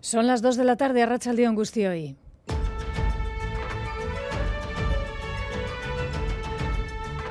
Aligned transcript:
Son 0.00 0.28
las 0.28 0.42
2 0.42 0.56
de 0.56 0.64
la 0.64 0.76
tarde 0.76 1.02
a 1.02 1.06
Racha 1.06 1.32
León 1.32 1.56
hoy. 1.58 2.14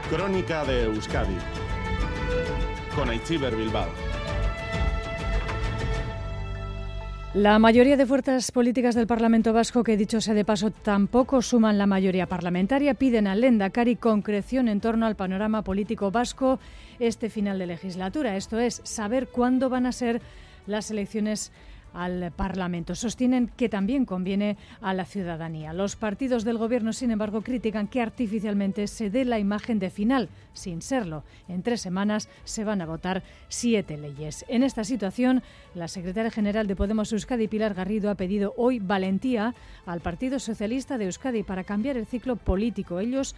Crónica 0.10 0.66
de 0.66 0.84
Euskadi 0.84 1.38
con 2.94 3.10
Aichiber 3.10 3.56
Bilbao. 3.56 3.88
La 7.36 7.58
mayoría 7.58 7.96
de 7.96 8.06
fuerzas 8.06 8.52
políticas 8.52 8.96
del 8.96 9.08
Parlamento 9.08 9.54
Vasco, 9.54 9.82
que 9.86 9.96
dicho 9.96 10.20
sea 10.20 10.34
de 10.34 10.44
paso, 10.44 10.70
tampoco 10.70 11.42
suman 11.42 11.78
la 11.78 11.86
mayoría 11.86 12.28
parlamentaria, 12.28 12.96
piden 12.96 13.28
al 13.28 13.40
Lendakari 13.40 13.96
concreción 13.96 14.68
en 14.68 14.82
torno 14.82 15.06
al 15.06 15.16
panorama 15.16 15.64
político 15.64 16.12
vasco 16.12 16.60
este 17.00 17.30
final 17.30 17.60
de 17.60 17.68
legislatura. 17.68 18.36
Esto 18.36 18.60
es, 18.60 18.82
saber 18.84 19.30
cuándo 19.30 19.70
van 19.70 19.86
a 19.86 19.94
ser 19.94 20.22
las 20.66 20.92
elecciones 20.92 21.54
al 21.94 22.32
Parlamento. 22.32 22.96
Sostienen 22.96 23.50
que 23.56 23.70
también 23.70 24.06
conviene 24.06 24.58
a 24.82 24.94
la 24.94 25.06
ciudadanía. 25.06 25.74
Los 25.74 25.96
partidos 25.96 26.44
del 26.44 26.58
Gobierno, 26.58 26.94
sin 26.94 27.12
embargo, 27.12 27.42
critican 27.42 27.88
que 27.88 28.02
artificialmente 28.02 28.88
se 28.88 29.10
dé 29.10 29.26
la 29.26 29.40
imagen 29.40 29.80
de 29.80 29.90
final, 29.90 30.30
sin 30.54 30.82
serlo. 30.82 31.24
En 31.48 31.64
tres 31.64 31.82
semanas 31.82 32.30
se 32.44 32.64
van 32.64 32.82
a 32.82 32.86
votar 32.86 33.24
siete 33.50 33.98
leyes. 33.98 34.46
En 34.48 34.64
esta 34.64 34.84
situación, 34.84 35.44
la 35.76 35.88
secretaria 35.88 36.32
general 36.32 36.68
de 36.68 36.76
Podemos 36.76 37.12
Euskadi, 37.12 37.48
Pilar 37.48 37.74
Garrido, 37.74 38.10
ha 38.10 38.16
pedido 38.16 38.54
hoy 38.58 38.80
valentía 38.80 39.56
al 39.86 40.02
Partido 40.02 40.40
Socialista 40.40 40.98
de 40.98 41.06
Euskadi 41.06 41.44
para 41.44 41.64
cambiar 41.64 41.98
el 41.98 42.06
ciclo 42.06 42.36
político. 42.36 43.00
Ellos 43.00 43.36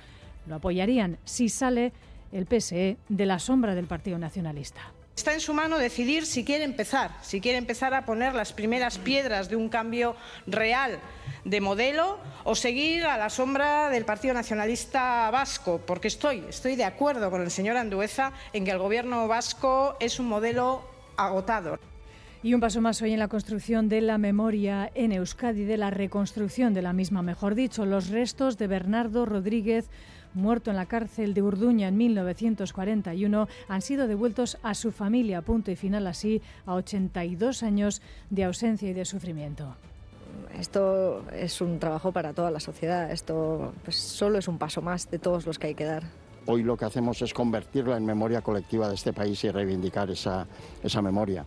lo 0.48 0.56
apoyarían 0.56 1.18
si 1.24 1.50
sale 1.50 1.94
el 2.32 2.46
PSE 2.46 2.98
de 3.08 3.26
la 3.26 3.40
sombra 3.40 3.76
del 3.76 3.86
Partido 3.88 4.18
Nacionalista. 4.18 4.82
Está 5.20 5.34
en 5.34 5.42
su 5.42 5.54
mano 5.54 5.78
decidir 5.78 6.26
si 6.26 6.46
quiere 6.46 6.64
empezar, 6.64 7.12
si 7.22 7.42
quiere 7.42 7.58
empezar 7.58 7.94
a 7.94 8.06
poner 8.06 8.34
las 8.34 8.54
primeras 8.54 8.98
piedras 8.98 9.50
de 9.50 9.58
un 9.58 9.68
cambio 9.68 10.16
real 10.48 10.98
de 11.44 11.60
modelo 11.60 12.20
o 12.46 12.56
seguir 12.56 13.04
a 13.04 13.18
la 13.18 13.30
sombra 13.30 13.90
del 13.90 14.06
Partido 14.06 14.34
Nacionalista 14.34 15.30
Vasco, 15.30 15.82
porque 15.86 16.08
estoy, 16.08 16.46
estoy 16.48 16.78
de 16.78 16.86
acuerdo 16.86 17.30
con 17.32 17.42
el 17.42 17.52
señor 17.52 17.76
Andueza 17.76 18.32
en 18.54 18.64
que 18.64 18.72
el 18.72 18.78
Gobierno 18.78 19.28
vasco 19.28 19.98
es 20.00 20.22
un 20.22 20.30
modelo 20.30 20.90
agotado. 21.18 21.78
Y 22.42 22.54
un 22.54 22.62
paso 22.62 22.80
más 22.80 23.02
hoy 23.02 23.12
en 23.12 23.20
la 23.20 23.28
construcción 23.28 23.90
de 23.90 24.00
la 24.00 24.18
memoria 24.18 24.90
en 24.96 25.12
Euskadi, 25.12 25.66
de 25.66 25.76
la 25.76 25.90
reconstrucción 25.90 26.74
de 26.74 26.82
la 26.82 26.94
misma, 26.94 27.22
mejor 27.22 27.56
dicho, 27.56 27.86
los 27.86 28.08
restos 28.08 28.58
de 28.58 28.68
Bernardo 28.68 29.26
Rodríguez 29.26 29.90
muerto 30.34 30.70
en 30.70 30.78
la 30.78 30.86
cárcel 30.86 31.34
de 31.34 31.42
Urduña 31.42 31.88
en 31.88 31.98
1941, 31.98 33.48
han 33.68 33.82
sido 33.82 34.08
devueltos 34.08 34.58
a 34.64 34.74
su 34.74 34.92
familia, 34.92 35.42
punto 35.42 35.72
y 35.72 35.76
final 35.76 36.08
así 36.08 36.42
a 36.66 36.76
82 36.76 37.64
años 37.64 38.02
de 38.30 38.44
ausencia 38.44 38.90
y 38.90 38.94
de 38.94 39.06
sufrimiento. 39.06 39.76
Esto 40.58 41.24
es 41.32 41.62
un 41.62 41.80
trabajo 41.80 42.12
para 42.12 42.34
toda 42.34 42.52
la 42.52 42.60
sociedad, 42.60 43.12
esto 43.12 43.74
pues, 43.84 43.96
solo 43.96 44.38
es 44.38 44.48
un 44.48 44.58
paso 44.58 44.82
más 44.82 45.10
de 45.10 45.20
todos 45.20 45.46
los 45.46 45.60
que 45.60 45.68
hay 45.68 45.76
que 45.76 45.86
dar. 45.86 46.04
Hoy 46.46 46.64
lo 46.64 46.78
que 46.78 46.86
hacemos 46.86 47.22
es 47.22 47.34
convertirla 47.34 47.98
en 47.98 48.06
memoria 48.06 48.42
colectiva 48.42 48.88
de 48.88 48.96
este 48.96 49.14
país 49.14 49.44
y 49.44 49.52
reivindicar 49.52 50.10
esa, 50.10 50.48
esa 50.82 51.02
memoria. 51.02 51.46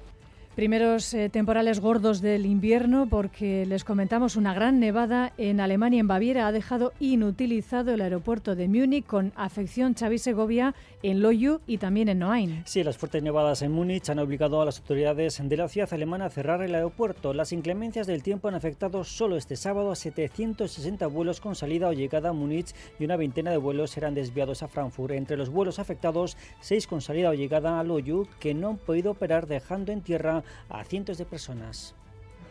Primeros 0.55 1.15
eh, 1.15 1.31
temporales 1.31 1.81
gordos 1.81 2.21
del 2.21 2.45
invierno 2.45 3.07
porque 3.09 3.65
les 3.65 3.85
comentamos 3.85 4.37
una 4.37 4.53
gran 4.53 4.81
nevada 4.81 5.33
en 5.39 5.61
Alemania, 5.61 6.01
en 6.01 6.09
Baviera, 6.09 6.47
ha 6.47 6.53
dejado 6.53 6.93
inutilizado 7.01 7.95
el 7.95 8.03
aeropuerto 8.03 8.55
de 8.55 8.69
Múnich 8.69 9.07
con 9.07 9.33
afección 9.35 9.95
Xavi 9.95 10.19
Segovia 10.19 10.75
en 11.03 11.23
Loyu 11.23 11.61
y 11.67 11.79
también 11.79 12.11
en 12.11 12.19
Noain. 12.19 12.63
Sí, 12.67 12.85
las 12.85 12.99
fuertes 12.99 13.23
nevadas 13.23 13.63
en 13.63 13.73
Múnich 13.73 14.11
han 14.11 14.19
obligado 14.19 14.61
a 14.61 14.67
las 14.67 14.79
autoridades 14.79 15.41
de 15.43 15.57
la 15.57 15.69
ciudad 15.69 15.89
alemana 15.95 16.27
a 16.27 16.31
cerrar 16.31 16.61
el 16.61 16.75
aeropuerto. 16.75 17.33
Las 17.33 17.55
inclemencias 17.55 18.07
del 18.07 18.23
tiempo 18.23 18.49
han 18.49 18.55
afectado 18.55 19.05
solo 19.05 19.39
este 19.39 19.57
sábado 19.57 19.91
a 19.91 19.97
760 19.97 21.07
vuelos 21.07 21.41
con 21.41 21.55
salida 21.55 21.89
o 21.89 21.95
llegada 21.95 22.29
a 22.29 22.35
Múnich 22.35 22.75
y 22.99 23.07
una 23.07 23.17
veintena 23.17 23.53
de 23.53 23.57
vuelos 23.57 23.93
serán 23.93 24.13
desviados 24.13 24.63
a 24.63 24.69
Frankfurt. 24.69 25.15
Entre 25.15 25.39
los 25.39 25.49
vuelos 25.49 25.79
afectados, 25.79 26.37
seis 26.61 26.87
con 26.87 27.01
salida 27.01 27.31
o 27.31 27.35
llegada 27.35 27.81
a 27.81 27.85
Loyu 27.85 28.29
que 28.39 28.53
no 28.53 28.69
han 28.69 28.77
podido 28.77 29.13
operar 29.13 29.47
dejando 29.47 29.93
en 29.93 30.03
tierra 30.03 30.42
a 30.69 30.85
cientos 30.85 31.19
de 31.19 31.25
personas. 31.25 31.95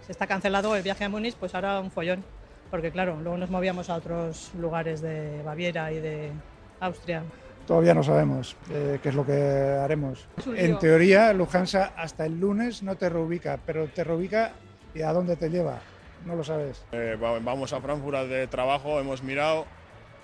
Se 0.05 0.11
está 0.11 0.27
cancelado 0.27 0.75
el 0.75 0.83
viaje 0.83 1.03
a 1.03 1.09
Múnich, 1.09 1.35
pues 1.35 1.53
ahora 1.55 1.79
un 1.79 1.91
follón, 1.91 2.23
porque 2.69 2.91
claro, 2.91 3.17
luego 3.21 3.37
nos 3.37 3.49
movíamos 3.49 3.89
a 3.89 3.95
otros 3.95 4.51
lugares 4.57 5.01
de 5.01 5.41
Baviera 5.43 5.91
y 5.91 5.99
de 5.99 6.31
Austria. 6.79 7.23
Todavía 7.67 7.93
no 7.93 8.03
sabemos 8.03 8.55
eh, 8.71 8.99
qué 9.01 9.09
es 9.09 9.15
lo 9.15 9.25
que 9.25 9.33
haremos. 9.33 10.27
En 10.55 10.79
teoría, 10.79 11.31
Lufthansa 11.31 11.93
hasta 11.95 12.25
el 12.25 12.39
lunes 12.39 12.81
no 12.81 12.95
te 12.95 13.07
reubica, 13.09 13.59
pero 13.65 13.87
te 13.87 14.03
reubica 14.03 14.53
y 14.93 15.03
a 15.03 15.13
dónde 15.13 15.35
te 15.35 15.49
lleva, 15.49 15.79
no 16.25 16.35
lo 16.35 16.43
sabes. 16.43 16.83
Eh, 16.91 17.17
vamos 17.19 17.71
a 17.71 17.79
Frankfurt 17.79 18.27
de 18.27 18.47
trabajo, 18.47 18.99
hemos 18.99 19.23
mirado 19.23 19.65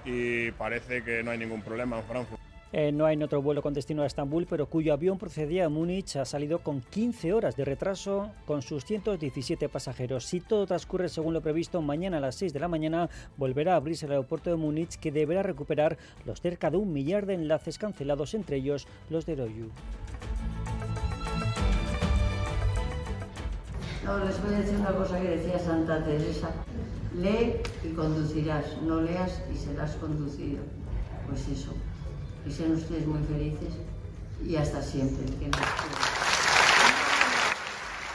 y 0.04 0.52
parece 0.52 1.04
que 1.04 1.24
no 1.24 1.32
hay 1.32 1.38
ningún 1.38 1.62
problema 1.62 1.98
en 2.00 2.04
Frankfurt. 2.04 2.47
Eh, 2.74 2.92
no 2.92 3.06
hay 3.06 3.22
otro 3.24 3.42
vuelo 3.42 3.62
con 3.62 3.74
destino 3.74 4.04
a 4.04 4.06
Estambul, 4.06 4.46
pero 4.46 4.66
cuyo 4.66 4.92
avión 4.92 5.18
procedía 5.18 5.66
a 5.66 5.70
Múnich 5.70 6.18
ha 6.18 6.26
salido 6.26 6.60
con 6.60 6.82
15 6.82 7.32
horas 7.32 7.56
de 7.56 7.64
retraso 7.64 8.32
con 8.46 8.62
sus 8.62 8.84
117 8.84 9.70
pasajeros. 9.70 10.26
Si 10.26 10.42
todo 10.42 10.68
transcurre 10.68 11.08
según 11.08 11.34
lo 11.34 11.42
previsto, 11.42 11.82
mañana 11.82 12.18
a 12.18 12.20
las 12.20 12.36
6 12.36 12.52
de 12.52 12.60
la 12.60 12.68
mañana 12.68 13.10
volverá 13.38 13.74
a 13.74 13.76
abrirse 13.78 14.06
el 14.06 14.12
aeropuerto 14.12 14.50
de 14.50 14.58
Múnich, 14.58 14.98
que 14.98 15.14
deberá 15.14 15.44
recuperar 15.44 15.98
los 16.26 16.42
cerca 16.42 16.70
de 16.70 16.76
un 16.76 16.92
millar 16.92 17.26
de 17.26 17.36
enlaces 17.36 17.78
cancelados, 17.78 18.34
entre 18.34 18.58
ellos 18.58 18.86
los 19.10 19.26
de 19.26 19.36
Royu. 19.36 19.70
No, 24.04 24.26
les 24.26 24.42
voy 24.44 24.54
a 24.54 24.60
decir 24.60 24.78
una 24.78 24.92
cosa 24.92 25.22
que 25.22 25.30
decía 25.30 25.58
Santa 25.58 26.04
Teresa. 26.04 26.50
Lee 27.16 27.62
y 27.84 27.94
conducirás, 27.94 28.82
no 28.82 29.02
leas 29.02 29.42
y 29.54 29.58
serás 29.58 29.96
conducido. 29.96 30.60
Pues 31.28 31.48
eso 31.48 31.74
y 32.48 32.52
sean 32.52 32.74
ustedes 32.74 33.06
muy 33.06 33.22
felices 33.24 33.74
y 34.46 34.56
hasta 34.56 34.82
siempre. 34.82 35.26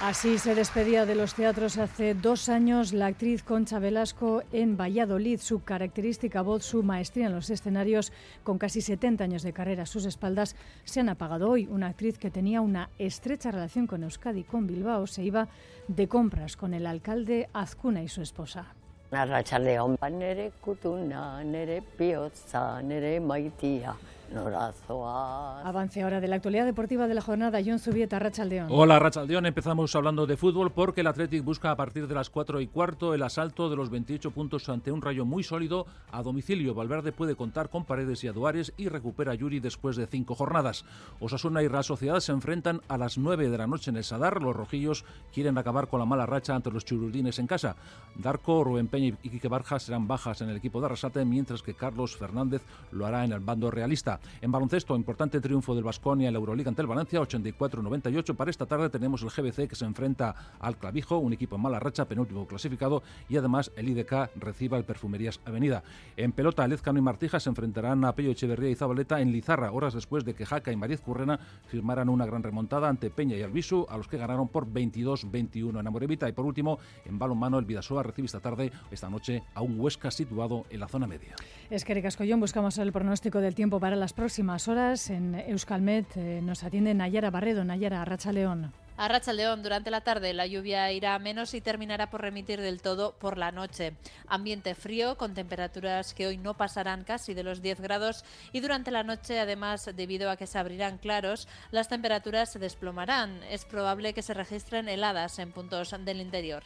Así 0.00 0.38
se 0.38 0.56
despedía 0.56 1.06
de 1.06 1.14
los 1.14 1.34
teatros 1.34 1.78
hace 1.78 2.14
dos 2.14 2.48
años 2.48 2.92
la 2.92 3.06
actriz 3.06 3.44
Concha 3.44 3.78
Velasco 3.78 4.42
en 4.50 4.76
Valladolid. 4.76 5.38
Su 5.38 5.62
característica 5.62 6.42
voz, 6.42 6.64
su 6.64 6.82
maestría 6.82 7.26
en 7.26 7.32
los 7.32 7.50
escenarios, 7.50 8.12
con 8.42 8.58
casi 8.58 8.80
70 8.80 9.22
años 9.22 9.44
de 9.44 9.52
carrera 9.52 9.84
a 9.84 9.86
sus 9.86 10.04
espaldas, 10.04 10.56
se 10.84 10.98
han 10.98 11.08
apagado 11.08 11.48
hoy. 11.48 11.68
Una 11.70 11.86
actriz 11.86 12.18
que 12.18 12.32
tenía 12.32 12.60
una 12.60 12.90
estrecha 12.98 13.52
relación 13.52 13.86
con 13.86 14.02
Euskadi 14.02 14.40
y 14.40 14.44
con 14.44 14.66
Bilbao 14.66 15.06
se 15.06 15.22
iba 15.22 15.46
de 15.86 16.08
compras 16.08 16.56
con 16.56 16.74
el 16.74 16.88
alcalde 16.88 17.48
Azcuna 17.52 18.02
y 18.02 18.08
su 18.08 18.22
esposa. 18.22 18.74
Arratxaldeon, 19.12 19.98
nere 20.10 20.52
kutuna, 20.60 21.44
nere 21.44 21.82
piotza, 21.98 22.80
nere 22.82 23.20
maitia. 23.20 23.94
Avance 24.34 26.02
ahora 26.02 26.20
de 26.20 26.28
la 26.28 26.36
actualidad 26.36 26.64
deportiva 26.64 27.06
de 27.06 27.14
la 27.14 27.20
jornada. 27.20 27.60
John 27.64 27.78
Zubieta, 27.78 28.18
Rachaldeón. 28.18 28.68
Hola, 28.70 28.98
Rachaldeón. 28.98 29.46
Empezamos 29.46 29.94
hablando 29.94 30.26
de 30.26 30.36
fútbol 30.36 30.72
porque 30.72 31.02
el 31.02 31.06
Athletic 31.06 31.44
busca 31.44 31.70
a 31.70 31.76
partir 31.76 32.06
de 32.06 32.14
las 32.14 32.30
4 32.30 32.60
y 32.60 32.66
cuarto 32.66 33.14
el 33.14 33.22
asalto 33.22 33.68
de 33.68 33.76
los 33.76 33.90
28 33.90 34.30
puntos 34.30 34.68
ante 34.68 34.90
un 34.90 35.02
rayo 35.02 35.24
muy 35.24 35.42
sólido 35.42 35.86
a 36.10 36.22
domicilio. 36.22 36.74
Valverde 36.74 37.12
puede 37.12 37.36
contar 37.36 37.68
con 37.68 37.84
Paredes 37.84 38.24
y 38.24 38.28
Aduares 38.28 38.72
y 38.76 38.88
recupera 38.88 39.32
a 39.32 39.34
Yuri 39.34 39.60
después 39.60 39.96
de 39.96 40.06
cinco 40.06 40.34
jornadas. 40.34 40.84
Osasuna 41.20 41.62
y 41.62 41.68
Real 41.68 41.84
Sociedad 41.84 42.20
se 42.20 42.32
enfrentan 42.32 42.80
a 42.88 42.98
las 42.98 43.18
9 43.18 43.50
de 43.50 43.58
la 43.58 43.66
noche 43.66 43.90
en 43.90 43.96
el 43.96 44.04
Sadar. 44.04 44.42
Los 44.42 44.56
rojillos 44.56 45.04
quieren 45.32 45.58
acabar 45.58 45.88
con 45.88 46.00
la 46.00 46.06
mala 46.06 46.26
racha 46.26 46.54
ante 46.54 46.70
los 46.70 46.84
churudines 46.84 47.38
en 47.38 47.46
casa. 47.46 47.76
Darko, 48.14 48.64
Rubén 48.64 48.88
Peña 48.88 49.16
y 49.22 49.30
Quique 49.30 49.48
Barja 49.48 49.78
serán 49.78 50.06
bajas 50.06 50.40
en 50.40 50.48
el 50.48 50.56
equipo 50.56 50.80
de 50.80 50.86
Arrasate, 50.86 51.24
mientras 51.24 51.62
que 51.62 51.74
Carlos 51.74 52.16
Fernández 52.16 52.62
lo 52.90 53.06
hará 53.06 53.24
en 53.24 53.32
el 53.32 53.40
bando 53.40 53.70
realista. 53.70 54.20
En 54.40 54.52
baloncesto, 54.52 54.96
importante 54.96 55.40
triunfo 55.40 55.74
del 55.74 55.84
Vasconia 55.84 56.28
en 56.28 56.34
la 56.34 56.38
Euroliga 56.38 56.68
ante 56.68 56.82
el 56.82 56.88
Valencia, 56.88 57.20
84-98. 57.20 58.34
Para 58.34 58.50
esta 58.50 58.66
tarde 58.66 58.90
tenemos 58.90 59.22
el 59.22 59.30
GBC 59.30 59.68
que 59.68 59.76
se 59.76 59.84
enfrenta 59.84 60.34
al 60.60 60.76
Clavijo, 60.76 61.18
un 61.18 61.32
equipo 61.32 61.56
en 61.56 61.62
mala 61.62 61.80
racha, 61.80 62.06
penúltimo 62.06 62.46
clasificado, 62.46 63.02
y 63.28 63.36
además 63.36 63.72
el 63.76 63.88
IDK 63.88 64.30
reciba 64.36 64.78
el 64.78 64.84
Perfumerías 64.84 65.40
Avenida. 65.44 65.82
En 66.16 66.32
pelota, 66.32 66.66
Lezcano 66.66 66.98
y 66.98 67.02
Martija 67.02 67.40
se 67.40 67.48
enfrentarán 67.48 68.04
a 68.04 68.14
Pello 68.14 68.30
Echeverría 68.30 68.70
y 68.70 68.74
Zabaleta 68.74 69.20
en 69.20 69.32
Lizarra, 69.32 69.72
horas 69.72 69.94
después 69.94 70.24
de 70.24 70.34
que 70.34 70.46
Jaca 70.46 70.72
y 70.72 70.76
Mariz 70.76 71.00
Currena 71.00 71.38
firmaran 71.66 72.08
una 72.08 72.26
gran 72.26 72.42
remontada 72.42 72.88
ante 72.88 73.10
Peña 73.10 73.36
y 73.36 73.42
Albisu, 73.42 73.86
a 73.88 73.96
los 73.96 74.08
que 74.08 74.16
ganaron 74.16 74.48
por 74.48 74.66
22-21 74.66 75.80
en 75.80 75.86
Amorevita. 75.86 76.28
Y 76.28 76.32
por 76.32 76.44
último, 76.44 76.78
en 77.04 77.18
balonmano, 77.18 77.58
el 77.58 77.64
Vidasoa 77.64 78.02
recibe 78.02 78.26
esta 78.26 78.40
tarde, 78.40 78.72
esta 78.90 79.08
noche, 79.08 79.42
a 79.54 79.62
un 79.62 79.78
Huesca 79.78 80.10
situado 80.10 80.64
en 80.70 80.80
la 80.80 80.88
zona 80.88 81.06
media. 81.06 81.34
Es 81.70 81.84
que 81.84 81.94
Ricascollón 81.94 82.40
buscamos 82.40 82.78
el 82.78 82.92
pronóstico 82.92 83.40
del 83.40 83.54
tiempo 83.54 83.80
para 83.80 83.96
las 83.96 84.11
próximas 84.12 84.68
horas 84.68 85.10
en 85.10 85.34
Euskalmet. 85.34 86.16
Eh, 86.16 86.40
nos 86.42 86.64
atiende 86.64 86.94
Nayara 86.94 87.30
Barredo. 87.30 87.64
Nayara, 87.64 88.04
Racha 88.04 88.32
León. 88.32 88.72
A 88.98 89.08
Rachaldeón, 89.08 89.62
durante 89.62 89.90
la 89.90 90.02
tarde 90.02 90.34
la 90.34 90.46
lluvia 90.46 90.92
irá 90.92 91.18
menos 91.18 91.54
y 91.54 91.60
terminará 91.60 92.10
por 92.10 92.20
remitir 92.20 92.60
del 92.60 92.82
todo 92.82 93.14
por 93.18 93.38
la 93.38 93.50
noche. 93.50 93.94
Ambiente 94.28 94.74
frío, 94.74 95.16
con 95.16 95.34
temperaturas 95.34 96.12
que 96.12 96.26
hoy 96.26 96.36
no 96.36 96.54
pasarán 96.54 97.02
casi 97.02 97.32
de 97.32 97.42
los 97.42 97.62
10 97.62 97.80
grados 97.80 98.24
y 98.52 98.60
durante 98.60 98.90
la 98.90 99.02
noche, 99.02 99.40
además, 99.40 99.90
debido 99.96 100.30
a 100.30 100.36
que 100.36 100.46
se 100.46 100.58
abrirán 100.58 100.98
claros, 100.98 101.48
las 101.70 101.88
temperaturas 101.88 102.52
se 102.52 102.58
desplomarán. 102.58 103.42
Es 103.50 103.64
probable 103.64 104.12
que 104.12 104.22
se 104.22 104.34
registren 104.34 104.88
heladas 104.88 105.38
en 105.38 105.52
puntos 105.52 105.94
del 106.04 106.20
interior. 106.20 106.62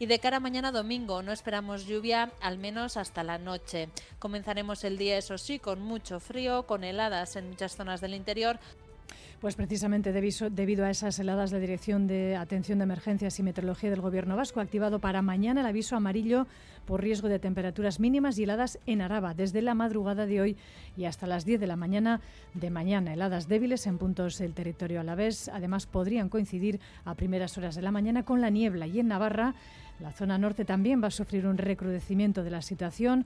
Y 0.00 0.06
de 0.06 0.20
cara 0.20 0.36
a 0.36 0.40
mañana 0.40 0.70
domingo 0.70 1.22
no 1.22 1.32
esperamos 1.32 1.86
lluvia, 1.86 2.30
al 2.40 2.58
menos 2.58 2.96
hasta 2.96 3.24
la 3.24 3.38
noche. 3.38 3.88
Comenzaremos 4.20 4.84
el 4.84 4.96
día, 4.96 5.18
eso 5.18 5.38
sí, 5.38 5.58
con 5.58 5.80
mucho 5.82 6.20
frío, 6.20 6.66
con 6.66 6.84
heladas 6.84 7.34
en 7.34 7.48
muchas 7.48 7.74
zonas 7.74 8.00
del 8.00 8.14
interior. 8.14 8.60
Pues 9.40 9.54
precisamente 9.54 10.10
debido 10.12 10.84
a 10.84 10.90
esas 10.90 11.16
heladas, 11.20 11.52
la 11.52 11.60
Dirección 11.60 12.08
de 12.08 12.34
Atención 12.34 12.80
de 12.80 12.82
Emergencias 12.82 13.38
y 13.38 13.44
Meteorología 13.44 13.88
del 13.88 14.00
Gobierno 14.00 14.34
Vasco 14.34 14.58
ha 14.58 14.64
activado 14.64 14.98
para 14.98 15.22
mañana 15.22 15.60
el 15.60 15.68
aviso 15.68 15.94
amarillo 15.94 16.48
por 16.86 17.02
riesgo 17.02 17.28
de 17.28 17.38
temperaturas 17.38 18.00
mínimas 18.00 18.36
y 18.36 18.42
heladas 18.42 18.80
en 18.86 19.00
Araba, 19.00 19.34
desde 19.34 19.62
la 19.62 19.74
madrugada 19.74 20.26
de 20.26 20.40
hoy 20.40 20.56
y 20.96 21.04
hasta 21.04 21.28
las 21.28 21.44
10 21.44 21.60
de 21.60 21.68
la 21.68 21.76
mañana 21.76 22.20
de 22.54 22.70
mañana. 22.70 23.12
Heladas 23.12 23.46
débiles 23.46 23.86
en 23.86 23.98
puntos 23.98 24.38
del 24.38 24.54
territorio 24.54 25.00
alavés. 25.00 25.48
Además, 25.50 25.86
podrían 25.86 26.28
coincidir 26.28 26.80
a 27.04 27.14
primeras 27.14 27.56
horas 27.56 27.76
de 27.76 27.82
la 27.82 27.92
mañana 27.92 28.24
con 28.24 28.40
la 28.40 28.50
niebla 28.50 28.88
y 28.88 28.98
en 28.98 29.06
Navarra. 29.06 29.54
La 30.00 30.10
zona 30.10 30.36
norte 30.38 30.64
también 30.64 31.00
va 31.00 31.08
a 31.08 31.12
sufrir 31.12 31.46
un 31.46 31.58
recrudecimiento 31.58 32.42
de 32.42 32.50
la 32.50 32.62
situación 32.62 33.24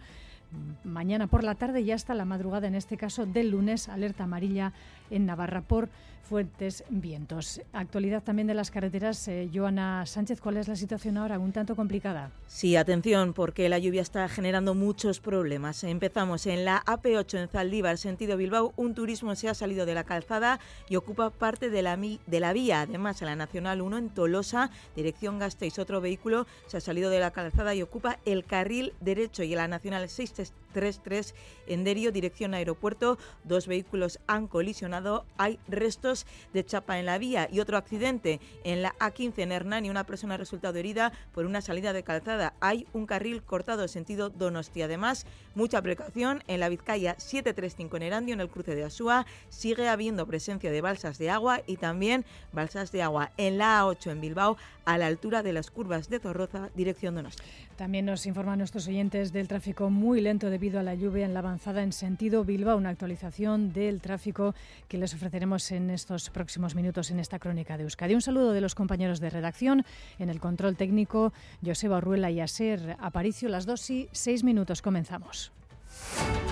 mañana 0.84 1.26
por 1.26 1.44
la 1.44 1.54
tarde 1.54 1.80
y 1.80 1.90
hasta 1.90 2.14
la 2.14 2.24
madrugada, 2.24 2.66
en 2.66 2.74
este 2.74 2.96
caso 2.96 3.26
del 3.26 3.50
lunes, 3.50 3.88
alerta 3.88 4.24
amarilla 4.24 4.72
en 5.10 5.26
Navarra 5.26 5.62
por 5.62 5.88
fuertes 6.32 6.84
vientos. 6.88 7.60
Actualidad 7.74 8.22
también 8.22 8.46
de 8.46 8.54
las 8.54 8.70
carreteras. 8.70 9.28
Eh, 9.28 9.50
Joana 9.52 10.06
Sánchez, 10.06 10.40
¿cuál 10.40 10.56
es 10.56 10.66
la 10.66 10.76
situación 10.76 11.18
ahora? 11.18 11.38
Un 11.38 11.52
tanto 11.52 11.76
complicada. 11.76 12.30
Sí, 12.46 12.74
atención, 12.74 13.34
porque 13.34 13.68
la 13.68 13.78
lluvia 13.78 14.00
está 14.00 14.26
generando 14.30 14.74
muchos 14.74 15.20
problemas. 15.20 15.84
Empezamos 15.84 16.46
en 16.46 16.64
la 16.64 16.82
AP8 16.86 17.38
en 17.38 17.48
Zaldívar, 17.48 17.98
sentido 17.98 18.38
Bilbao. 18.38 18.72
Un 18.76 18.94
turismo 18.94 19.34
se 19.34 19.50
ha 19.50 19.54
salido 19.54 19.84
de 19.84 19.94
la 19.94 20.04
calzada 20.04 20.58
y 20.88 20.96
ocupa 20.96 21.28
parte 21.28 21.68
de 21.68 21.82
la, 21.82 21.98
de 21.98 22.40
la 22.40 22.52
vía. 22.54 22.80
Además, 22.80 23.20
en 23.20 23.26
la 23.26 23.36
Nacional 23.36 23.82
1 23.82 23.98
en 23.98 24.08
Tolosa, 24.08 24.70
dirección 24.96 25.38
Gasteiz, 25.38 25.78
otro 25.78 26.00
vehículo 26.00 26.46
se 26.66 26.78
ha 26.78 26.80
salido 26.80 27.10
de 27.10 27.20
la 27.20 27.32
calzada 27.32 27.74
y 27.74 27.82
ocupa 27.82 28.18
el 28.24 28.46
carril 28.46 28.94
derecho. 29.00 29.42
Y 29.42 29.52
en 29.52 29.58
la 29.58 29.68
Nacional 29.68 30.08
veces 30.42 30.61
633 30.72 31.34
en 31.66 31.84
Derio, 31.84 32.12
dirección 32.12 32.54
aeropuerto, 32.54 33.18
dos 33.44 33.66
vehículos 33.66 34.18
han 34.26 34.48
colisionado. 34.48 35.24
Hay 35.36 35.58
restos 35.68 36.26
de 36.52 36.64
chapa 36.64 36.98
en 36.98 37.06
la 37.06 37.18
vía 37.18 37.48
y 37.50 37.60
otro 37.60 37.76
accidente 37.76 38.40
en 38.64 38.82
la 38.82 38.94
A15 38.98 39.38
en 39.38 39.52
Hernani. 39.52 39.90
Una 39.90 40.04
persona 40.04 40.34
ha 40.34 40.38
resultado 40.38 40.78
herida 40.78 41.12
por 41.32 41.46
una 41.46 41.60
salida 41.60 41.92
de 41.92 42.02
calzada. 42.02 42.54
Hay 42.60 42.86
un 42.92 43.06
carril 43.06 43.42
cortado 43.42 43.86
sentido 43.88 44.30
Donosti. 44.30 44.82
Además, 44.82 45.26
mucha 45.54 45.80
precaución 45.82 46.42
en 46.48 46.60
la 46.60 46.68
Vizcaya 46.68 47.14
735 47.18 47.96
en 47.96 48.02
Erandio, 48.02 48.34
en 48.34 48.40
el 48.40 48.48
cruce 48.48 48.74
de 48.74 48.84
Asúa. 48.84 49.26
Sigue 49.48 49.88
habiendo 49.88 50.26
presencia 50.26 50.70
de 50.70 50.80
balsas 50.80 51.18
de 51.18 51.30
agua 51.30 51.60
y 51.66 51.76
también 51.76 52.24
balsas 52.52 52.92
de 52.92 53.02
agua 53.02 53.30
en 53.36 53.58
la 53.58 53.82
A8 53.82 54.10
en 54.10 54.20
Bilbao, 54.20 54.56
a 54.84 54.98
la 54.98 55.06
altura 55.06 55.42
de 55.42 55.52
las 55.52 55.70
curvas 55.70 56.08
de 56.08 56.18
Zorroza, 56.18 56.70
dirección 56.74 57.14
Donosti. 57.14 57.42
También 57.76 58.04
nos 58.04 58.26
informan 58.26 58.58
nuestros 58.58 58.86
oyentes 58.88 59.32
del 59.32 59.48
tráfico 59.48 59.90
muy 59.90 60.20
lento 60.20 60.50
debido 60.62 60.78
a 60.78 60.84
la 60.84 60.94
lluvia 60.94 61.26
en 61.26 61.34
la 61.34 61.40
avanzada 61.40 61.82
en 61.82 61.90
sentido 61.90 62.44
Bilbao. 62.44 62.76
Una 62.76 62.90
actualización 62.90 63.72
del 63.72 64.00
tráfico 64.00 64.54
que 64.86 64.96
les 64.96 65.12
ofreceremos 65.12 65.72
en 65.72 65.90
estos 65.90 66.30
próximos 66.30 66.76
minutos 66.76 67.10
en 67.10 67.18
esta 67.18 67.40
crónica 67.40 67.76
de 67.76 67.82
Euskadi. 67.82 68.14
Un 68.14 68.22
saludo 68.22 68.52
de 68.52 68.60
los 68.60 68.76
compañeros 68.76 69.18
de 69.18 69.28
redacción. 69.28 69.84
En 70.20 70.30
el 70.30 70.38
control 70.38 70.76
técnico, 70.76 71.32
Joseba 71.66 71.96
Arruela 71.96 72.30
y 72.30 72.38
Aser 72.38 72.96
Aparicio. 73.00 73.48
Las 73.48 73.66
dos 73.66 73.90
y 73.90 74.08
seis 74.12 74.44
minutos. 74.44 74.82
Comenzamos. 74.82 75.50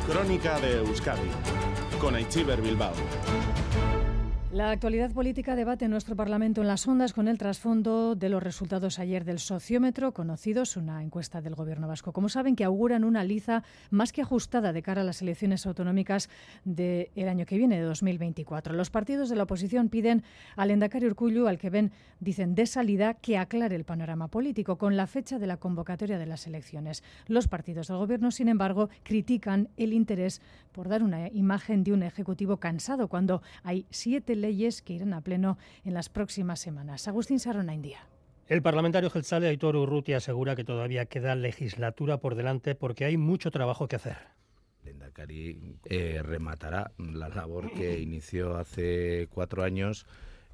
Crónica 0.09 0.59
de 0.59 0.79
Euskadi 0.79 1.31
con 2.01 2.17
Aichiber 2.17 2.61
Bilbao. 2.61 2.95
La 4.53 4.73
actualidad 4.73 5.13
política 5.13 5.55
debate 5.55 5.85
en 5.85 5.93
nuestro 5.93 6.17
Parlamento 6.17 6.61
en 6.61 6.67
las 6.67 6.89
ondas 6.89 7.13
con 7.13 7.29
el 7.29 7.39
trasfondo 7.39 8.17
de 8.17 8.29
los 8.29 8.43
resultados 8.43 8.99
ayer 8.99 9.25
del 9.25 9.39
sociómetro, 9.39 10.13
conocidos, 10.13 10.77
una 10.77 11.05
encuesta 11.05 11.41
del 11.41 11.55
Gobierno 11.55 11.87
vasco. 11.87 12.13
Como 12.13 12.29
saben, 12.29 12.57
que 12.57 12.65
auguran 12.65 13.05
una 13.05 13.23
liza 13.23 13.63
más 13.91 14.11
que 14.11 14.23
ajustada 14.23 14.73
de 14.73 14.83
cara 14.83 15.03
a 15.03 15.05
las 15.05 15.23
elecciones 15.23 15.67
autonómicas 15.67 16.29
del 16.65 17.29
año 17.29 17.47
que 17.47 17.59
viene, 17.59 17.77
de 17.77 17.85
2024. 17.85 18.75
Los 18.75 18.91
partidos 18.91 19.29
de 19.29 19.37
la 19.37 19.45
oposición 19.45 19.89
piden 19.89 20.25
al 20.57 20.73
Endacari 20.73 21.07
Urcullu, 21.07 21.47
al 21.47 21.59
que 21.59 21.71
ven, 21.71 21.93
dicen, 22.19 22.57
de 22.57 22.67
salida, 22.67 23.15
que 23.15 23.39
aclare 23.39 23.77
el 23.77 23.85
panorama 23.85 24.27
político 24.27 24.79
con 24.79 24.97
la 24.97 25.07
fecha 25.07 25.39
de 25.39 25.47
la 25.47 25.59
convocatoria 25.59 26.19
de 26.19 26.27
las 26.27 26.49
elecciones. 26.49 27.05
Los 27.29 27.47
partidos 27.47 27.87
del 27.87 27.99
Gobierno, 27.99 28.33
sin 28.33 28.49
embargo, 28.49 28.89
critican 29.05 29.69
el 29.77 29.93
interés 29.93 30.43
por 30.73 30.89
dar 30.89 31.05
una 31.05 31.29
imagen 31.29 31.85
de 31.85 31.93
un 31.93 32.03
Ejecutivo 32.03 32.57
cansado 32.57 33.07
cuando 33.07 33.43
hay 33.63 33.87
siete 33.91 34.40
leyes 34.41 34.83
que 34.83 34.95
irán 34.95 35.13
a 35.13 35.21
pleno 35.21 35.59
en 35.85 35.95
las 35.95 36.09
próximas 36.09 36.61
semanas. 36.61 37.09
Agustín 37.09 37.39
Sarona, 37.39 37.75
India. 37.75 38.07
El 38.49 38.63
parlamentario 38.63 39.11
Gelzale 39.11 39.47
Aitor 39.47 39.77
Urruti 39.77 40.13
asegura 40.13 40.57
que 40.57 40.65
todavía 40.65 41.07
queda 41.07 41.37
legislatura 41.37 42.19
por 42.19 42.35
delante 42.35 42.75
porque 42.75 43.05
hay 43.05 43.17
mucho 43.17 43.53
trabajo 43.53 43.87
que 43.87 43.97
hacer. 43.97 44.17
Lendakari 44.85 45.77
eh, 45.85 46.21
rematará 46.23 46.91
la 46.99 47.29
labor 47.29 47.73
que 47.73 48.01
inició 48.01 48.57
hace 48.57 49.29
cuatro 49.31 49.63
años 49.63 50.07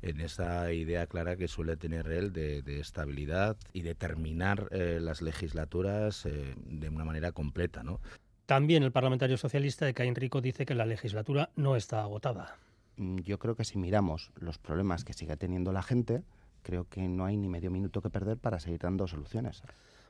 en 0.02 0.20
esa 0.20 0.72
idea 0.72 1.06
clara 1.06 1.36
que 1.36 1.48
suele 1.48 1.76
tener 1.76 2.08
él 2.08 2.32
de, 2.32 2.80
estabilidad 2.80 3.56
y 3.72 3.82
de 3.82 3.94
terminar 3.94 4.68
eh, 4.72 4.98
las 5.00 5.22
legislaturas 5.22 6.26
eh, 6.26 6.54
de 6.66 6.88
una 6.88 7.04
manera 7.04 7.32
completa. 7.32 7.82
¿no? 7.82 8.00
También 8.46 8.82
el 8.82 8.92
parlamentario 8.92 9.36
socialista 9.36 9.86
de 9.86 9.94
Caín 9.94 10.14
Rico 10.14 10.40
dice 10.40 10.66
que 10.66 10.74
la 10.74 10.86
legislatura 10.86 11.50
no 11.56 11.76
está 11.76 12.02
agotada. 12.02 12.56
Mm, 12.96 13.18
yo 13.18 13.38
creo 13.38 13.54
que 13.54 13.64
si 13.64 13.78
miramos 13.78 14.30
los 14.36 14.58
problemas 14.58 15.04
que 15.04 15.12
sigue 15.12 15.36
teniendo 15.36 15.72
la 15.72 15.82
gente, 15.82 16.22
creo 16.62 16.88
que 16.88 17.08
no 17.08 17.24
hay 17.24 17.36
ni 17.36 17.48
medio 17.48 17.70
minuto 17.70 18.02
que 18.02 18.10
perder 18.10 18.38
para 18.38 18.60
seguir 18.60 18.80
dando 18.80 19.06
soluciones. 19.06 19.62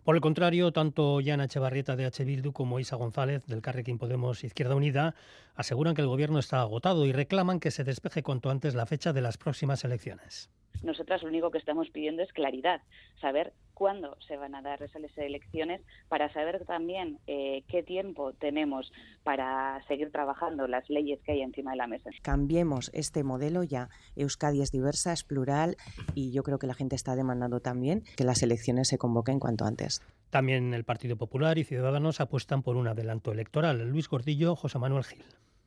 Por 0.04 0.14
el 0.14 0.20
contrario, 0.20 0.72
tanto 0.72 1.20
Yana 1.20 1.46
Echevarrieta 1.46 1.96
de 1.96 2.06
H. 2.06 2.24
Bildu 2.24 2.52
como 2.52 2.78
Isa 2.78 2.94
González 2.94 3.44
del 3.46 3.60
Carrequín 3.60 3.98
Podemos 3.98 4.44
Izquierda 4.44 4.76
Unida 4.76 5.16
aseguran 5.56 5.96
que 5.96 6.02
el 6.02 6.06
gobierno 6.06 6.38
está 6.38 6.60
agotado 6.60 7.06
y 7.06 7.12
reclaman 7.12 7.58
que 7.58 7.72
se 7.72 7.82
despeje 7.82 8.22
cuanto 8.22 8.50
antes 8.50 8.76
la 8.76 8.86
fecha 8.86 9.12
de 9.12 9.20
las 9.20 9.36
próximas 9.36 9.84
elecciones. 9.84 10.48
Nosotras 10.82 11.22
lo 11.22 11.28
único 11.28 11.50
que 11.50 11.58
estamos 11.58 11.88
pidiendo 11.90 12.22
es 12.22 12.32
claridad, 12.32 12.80
saber 13.20 13.52
cuándo 13.74 14.16
se 14.26 14.36
van 14.36 14.54
a 14.54 14.62
dar 14.62 14.82
esas 14.82 15.02
elecciones, 15.18 15.82
para 16.08 16.32
saber 16.32 16.64
también 16.64 17.18
eh, 17.26 17.62
qué 17.68 17.82
tiempo 17.82 18.32
tenemos 18.32 18.90
para 19.22 19.82
seguir 19.86 20.10
trabajando 20.10 20.66
las 20.66 20.88
leyes 20.88 21.20
que 21.22 21.32
hay 21.32 21.42
encima 21.42 21.72
de 21.72 21.76
la 21.76 21.86
mesa. 21.86 22.10
Cambiemos 22.22 22.90
este 22.94 23.22
modelo 23.22 23.62
ya. 23.62 23.90
Euskadi 24.16 24.62
es 24.62 24.70
diversa, 24.70 25.12
es 25.12 25.24
plural 25.24 25.76
y 26.14 26.32
yo 26.32 26.42
creo 26.42 26.58
que 26.58 26.66
la 26.66 26.74
gente 26.74 26.96
está 26.96 27.16
demandando 27.16 27.60
también 27.60 28.02
que 28.16 28.24
las 28.24 28.42
elecciones 28.42 28.88
se 28.88 28.96
convoquen 28.96 29.38
cuanto 29.38 29.66
antes. 29.66 30.02
También 30.30 30.72
el 30.72 30.84
Partido 30.84 31.16
Popular 31.16 31.58
y 31.58 31.64
Ciudadanos 31.64 32.20
apuestan 32.20 32.62
por 32.62 32.76
un 32.76 32.88
adelanto 32.88 33.30
electoral. 33.30 33.88
Luis 33.90 34.08
Gordillo, 34.08 34.56
José 34.56 34.78
Manuel 34.78 35.04
Gil 35.04 35.24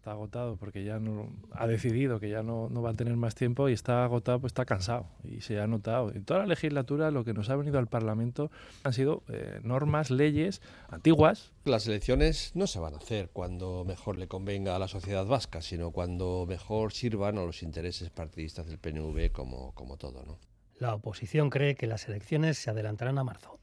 está 0.09 0.13
agotado 0.13 0.57
porque 0.57 0.83
ya 0.83 0.99
no 0.99 1.29
ha 1.51 1.67
decidido 1.67 2.19
que 2.19 2.29
ya 2.29 2.41
no, 2.41 2.67
no, 2.69 2.81
va 2.81 2.91
a 2.91 2.93
tener 2.93 3.15
más 3.15 3.35
tiempo 3.35 3.69
y 3.69 3.73
está 3.73 4.03
agotado, 4.03 4.39
pues 4.39 4.51
está 4.51 4.65
cansado 4.65 5.07
y 5.23 5.41
se 5.41 5.59
ha 5.59 5.67
notado. 5.67 6.11
En 6.11 6.25
toda 6.25 6.41
la 6.41 6.45
legislatura 6.47 7.11
lo 7.11 7.23
que 7.23 7.33
nos 7.33 7.49
ha 7.49 7.55
venido 7.55 7.77
al 7.77 7.87
Parlamento 7.87 8.49
han 8.83 8.93
sido 8.93 9.23
eh, 9.29 9.59
normas, 9.63 10.09
leyes 10.09 10.61
antiguas. 10.89 11.51
Las 11.65 11.87
elecciones 11.87 12.51
no 12.55 12.65
se 12.65 12.79
van 12.79 12.95
a 12.95 12.97
hacer 12.97 13.29
cuando 13.31 13.85
mejor 13.85 14.17
le 14.17 14.27
convenga 14.27 14.75
a 14.75 14.79
la 14.79 14.87
sociedad 14.87 15.25
vasca, 15.25 15.61
sino 15.61 15.91
cuando 15.91 16.45
mejor 16.47 16.91
sirvan 16.91 17.37
a 17.37 17.43
los 17.43 17.61
intereses 17.61 18.09
partidistas 18.09 18.65
del 18.65 18.79
PNV 18.79 19.31
como, 19.31 19.73
como 19.75 19.97
todo. 19.97 20.23
¿no? 20.25 20.39
La 20.79 20.95
oposición 20.95 21.51
cree 21.51 21.75
que 21.75 21.85
las 21.85 22.07
elecciones 22.07 22.57
se 22.57 22.71
adelantarán 22.71 23.19
a 23.19 23.23
marzo. 23.23 23.59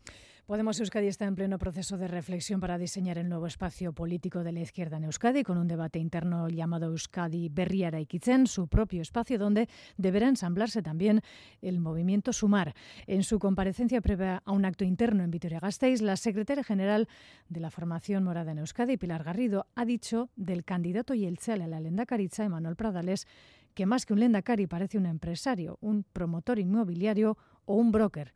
Podemos 0.46 0.78
Euskadi 0.78 1.08
está 1.08 1.24
en 1.24 1.34
pleno 1.34 1.58
proceso 1.58 1.98
de 1.98 2.06
reflexión 2.06 2.60
para 2.60 2.78
diseñar 2.78 3.18
el 3.18 3.28
nuevo 3.28 3.48
espacio 3.48 3.92
político 3.92 4.44
de 4.44 4.52
la 4.52 4.60
izquierda 4.60 4.96
en 4.96 5.02
Euskadi, 5.02 5.42
con 5.42 5.58
un 5.58 5.66
debate 5.66 5.98
interno 5.98 6.48
llamado 6.48 6.86
Euskadi 6.86 7.48
Berriara 7.48 7.98
Ikitzen, 7.98 8.46
su 8.46 8.68
propio 8.68 9.02
espacio 9.02 9.40
donde 9.40 9.68
deberá 9.96 10.28
ensamblarse 10.28 10.82
también 10.82 11.20
el 11.62 11.80
movimiento 11.80 12.32
Sumar. 12.32 12.76
En 13.08 13.24
su 13.24 13.40
comparecencia 13.40 14.00
previa 14.00 14.40
a 14.44 14.52
un 14.52 14.64
acto 14.64 14.84
interno 14.84 15.24
en 15.24 15.32
Vitoria-Gasteiz, 15.32 16.00
la 16.00 16.16
secretaria 16.16 16.62
general 16.62 17.08
de 17.48 17.58
la 17.58 17.72
formación 17.72 18.22
morada 18.22 18.52
en 18.52 18.58
Euskadi, 18.58 18.98
Pilar 18.98 19.24
Garrido, 19.24 19.66
ha 19.74 19.84
dicho 19.84 20.30
del 20.36 20.62
candidato 20.62 21.14
y 21.14 21.26
el 21.26 21.40
a 21.48 21.56
la 21.56 21.80
Lendakaritza, 21.80 22.44
Emanuel 22.44 22.76
Pradales, 22.76 23.26
que 23.74 23.84
más 23.84 24.06
que 24.06 24.12
un 24.12 24.20
Lendakari 24.20 24.68
parece 24.68 24.96
un 24.96 25.06
empresario, 25.06 25.76
un 25.80 26.04
promotor 26.04 26.60
inmobiliario 26.60 27.36
o 27.64 27.74
un 27.74 27.90
broker. 27.90 28.32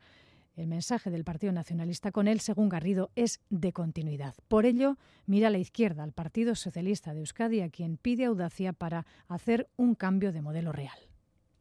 El 0.55 0.67
mensaje 0.67 1.09
del 1.09 1.23
Partido 1.23 1.53
Nacionalista 1.53 2.11
con 2.11 2.27
él, 2.27 2.39
según 2.41 2.69
Garrido, 2.69 3.09
es 3.15 3.39
de 3.49 3.71
continuidad. 3.71 4.35
Por 4.47 4.65
ello, 4.65 4.97
mira 5.25 5.47
a 5.47 5.51
la 5.51 5.59
izquierda 5.59 6.03
al 6.03 6.11
Partido 6.11 6.55
Socialista 6.55 7.13
de 7.13 7.19
Euskadi, 7.19 7.61
a 7.61 7.69
quien 7.69 7.97
pide 7.97 8.25
audacia 8.25 8.73
para 8.73 9.05
hacer 9.27 9.69
un 9.77 9.95
cambio 9.95 10.31
de 10.31 10.41
modelo 10.41 10.71
real. 10.71 10.97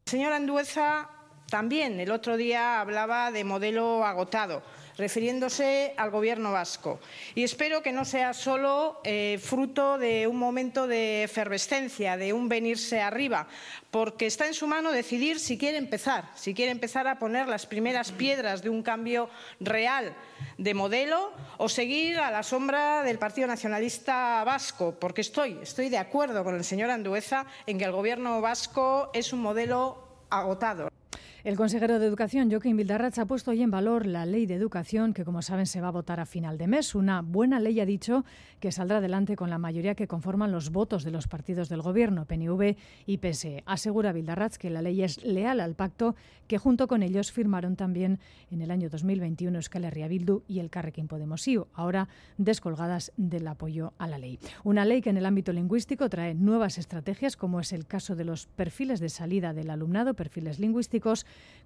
Señora 0.07 0.37
Andueza, 0.37 1.09
También 1.51 1.99
el 1.99 2.13
otro 2.13 2.37
día 2.37 2.81
hablaba 2.81 3.33
de 3.33 3.43
modelo 3.43 4.05
agotado, 4.05 4.63
refiriéndose 4.97 5.95
al 5.97 6.13
Gobierno 6.13 6.53
vasco. 6.53 7.01
Y 7.35 7.43
espero 7.43 7.83
que 7.83 7.91
no 7.91 8.05
sea 8.05 8.35
solo 8.35 9.01
eh, 9.03 9.37
fruto 9.43 9.99
de 9.99 10.29
un 10.29 10.37
momento 10.37 10.87
de 10.87 11.25
efervescencia, 11.25 12.17
de 12.17 12.33
un 12.33 12.49
venirse 12.49 13.01
arriba, 13.01 13.49
porque 13.91 14.27
está 14.27 14.47
en 14.47 14.55
su 14.55 14.69
mano 14.69 14.93
decidir 14.93 15.41
si 15.41 15.59
quiere 15.59 15.77
empezar, 15.77 16.31
si 16.37 16.55
quiere 16.55 16.71
empezar 16.71 17.09
a 17.09 17.19
poner 17.19 17.49
las 17.49 17.67
primeras 17.67 18.13
piedras 18.13 18.63
de 18.63 18.71
un 18.71 18.85
cambio 18.85 19.29
real 19.59 20.15
de 20.57 20.73
modelo 20.73 21.33
o 21.59 21.69
seguir 21.69 22.21
a 22.21 22.31
la 22.31 22.45
sombra 22.45 23.03
del 23.03 23.19
Partido 23.19 23.49
Nacionalista 23.49 24.45
Vasco, 24.45 24.95
porque 25.01 25.23
estoy, 25.23 25.59
estoy 25.61 25.89
de 25.89 25.99
acuerdo 25.99 26.45
con 26.45 26.55
el 26.55 26.63
señor 26.63 26.91
Andueza 26.91 27.45
en 27.67 27.77
que 27.77 27.85
el 27.87 27.93
Gobierno 27.93 28.41
vasco 28.41 29.11
es 29.15 29.33
un 29.33 29.43
modelo 29.43 29.99
agotado. 30.31 30.91
El 31.43 31.57
consejero 31.57 31.99
de 31.99 32.07
Educación, 32.07 32.51
Joaquín 32.51 32.77
Vildarraz, 32.77 33.19
ha 33.19 33.25
puesto 33.25 33.51
hoy 33.51 33.63
en 33.63 33.71
valor 33.71 34.05
la 34.05 34.27
ley 34.27 34.45
de 34.45 34.55
educación 34.55 35.15
que, 35.15 35.25
como 35.25 35.41
saben, 35.41 35.65
se 35.65 35.81
va 35.81 35.89
a 35.89 35.93
votar 35.93 36.21
a 36.21 36.27
final 36.27 36.59
de 36.59 36.67
mes. 36.67 36.95
Una 36.95 37.23
buena 37.23 37.59
ley, 37.59 37.81
ha 37.81 37.87
dicho, 37.87 38.27
que 38.61 38.73
saldrá 38.73 38.99
adelante 38.99 39.37
con 39.37 39.49
la 39.49 39.57
mayoría 39.57 39.95
que 39.95 40.07
conforman 40.07 40.53
los 40.53 40.71
votos 40.71 41.03
de 41.03 41.11
los 41.11 41.29
partidos 41.29 41.71
del 41.71 41.81
Gobierno, 41.81 42.27
PNV 42.27 42.77
y 43.07 43.19
PSE. 43.19 43.63
Asegura 43.65 44.13
Vildarraz 44.13 44.59
que 44.59 44.69
la 44.69 44.83
ley 44.83 45.03
es 45.03 45.25
leal 45.25 45.61
al 45.61 45.75
pacto 45.75 46.15
que 46.47 46.59
junto 46.59 46.89
con 46.89 47.03
ellos 47.03 47.33
firmaron 47.33 47.77
también 47.77 48.19
en 48.51 48.61
el 48.61 48.71
año 48.71 48.91
2021 48.91 49.57
Euskal 49.57 49.85
Herria 49.85 50.09
Bildu 50.09 50.43
y 50.47 50.59
el 50.59 50.69
Carrequín 50.69 51.09
Podemos 51.09 51.47
IU, 51.49 51.69
ahora 51.73 52.09
descolgadas 52.37 53.13
del 53.17 53.47
apoyo 53.49 53.95
a 53.99 54.09
la 54.09 54.19
ley. 54.19 54.39
Una 54.65 54.85
ley 54.85 55.01
que 55.01 55.11
en 55.11 55.17
el 55.17 55.27
ámbito 55.27 55.53
lingüístico 55.53 56.11
trae 56.11 56.35
nuevas 56.35 56.77
estrategias, 56.77 57.37
como 57.37 57.61
es 57.61 57.73
el 57.73 57.87
caso 57.87 58.15
de 58.15 58.25
los 58.25 58.47
perfiles 58.47 59.01
de 59.01 59.09
salida 59.09 59.55
del 59.55 59.71
alumnado, 59.71 60.15
perfiles 60.15 60.59
lingüísticos, 60.59 61.00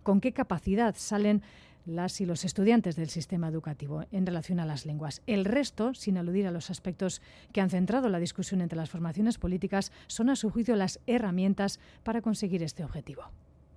con 0.02 0.20
qué 0.20 0.32
capacidad 0.32 0.94
salen 0.96 1.42
las 1.86 2.20
y 2.20 2.26
los 2.26 2.44
estudiantes 2.44 2.96
del 2.96 3.10
sistema 3.10 3.48
educativo 3.48 4.04
en 4.10 4.26
relación 4.26 4.58
a 4.60 4.66
las 4.66 4.86
lenguas. 4.86 5.22
El 5.26 5.44
resto, 5.44 5.92
sin 5.94 6.16
aludir 6.16 6.46
a 6.46 6.50
los 6.50 6.70
aspectos 6.70 7.20
que 7.52 7.60
han 7.60 7.70
centrado 7.70 8.08
la 8.08 8.18
discusión 8.18 8.60
entre 8.60 8.78
las 8.78 8.90
formaciones 8.90 9.38
políticas, 9.38 9.92
son 10.06 10.30
a 10.30 10.36
su 10.36 10.50
juicio 10.50 10.76
las 10.76 11.00
herramientas 11.06 11.80
para 12.02 12.22
conseguir 12.22 12.62
este 12.62 12.84
objetivo. 12.84 13.24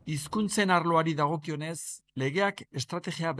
Hizkuntzen 0.05 0.71
arloari 0.71 1.13
dagokionez, 1.15 2.03
legeak 2.15 2.67
estrategia 2.71 3.33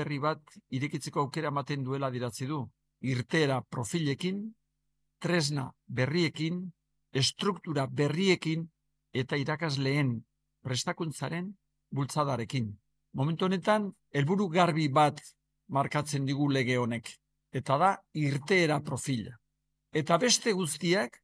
tresna 5.20 5.72
berriekin, 5.88 6.74
estruktura 7.12 7.88
berriekin 7.88 8.68
eta 9.14 9.38
irakasleen 9.38 10.26
prestakuntzaren 10.62 11.56
bultzadarekin. 11.92 12.70
Momentu 13.14 13.46
honetan, 13.46 13.92
helburu 14.14 14.48
garbi 14.50 14.88
bat 14.90 15.22
markatzen 15.68 16.26
digu 16.26 16.50
lege 16.52 16.78
honek, 16.78 17.10
eta 17.52 17.78
da 17.78 17.96
irteera 18.14 18.80
profila. 18.84 19.34
Eta 19.94 20.18
beste 20.18 20.54
guztiak 20.54 21.22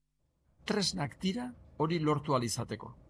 tresnak 0.66 1.20
dira 1.22 1.52
hori 1.78 2.00
lortu 2.00 2.36
alizateko. 2.36 3.03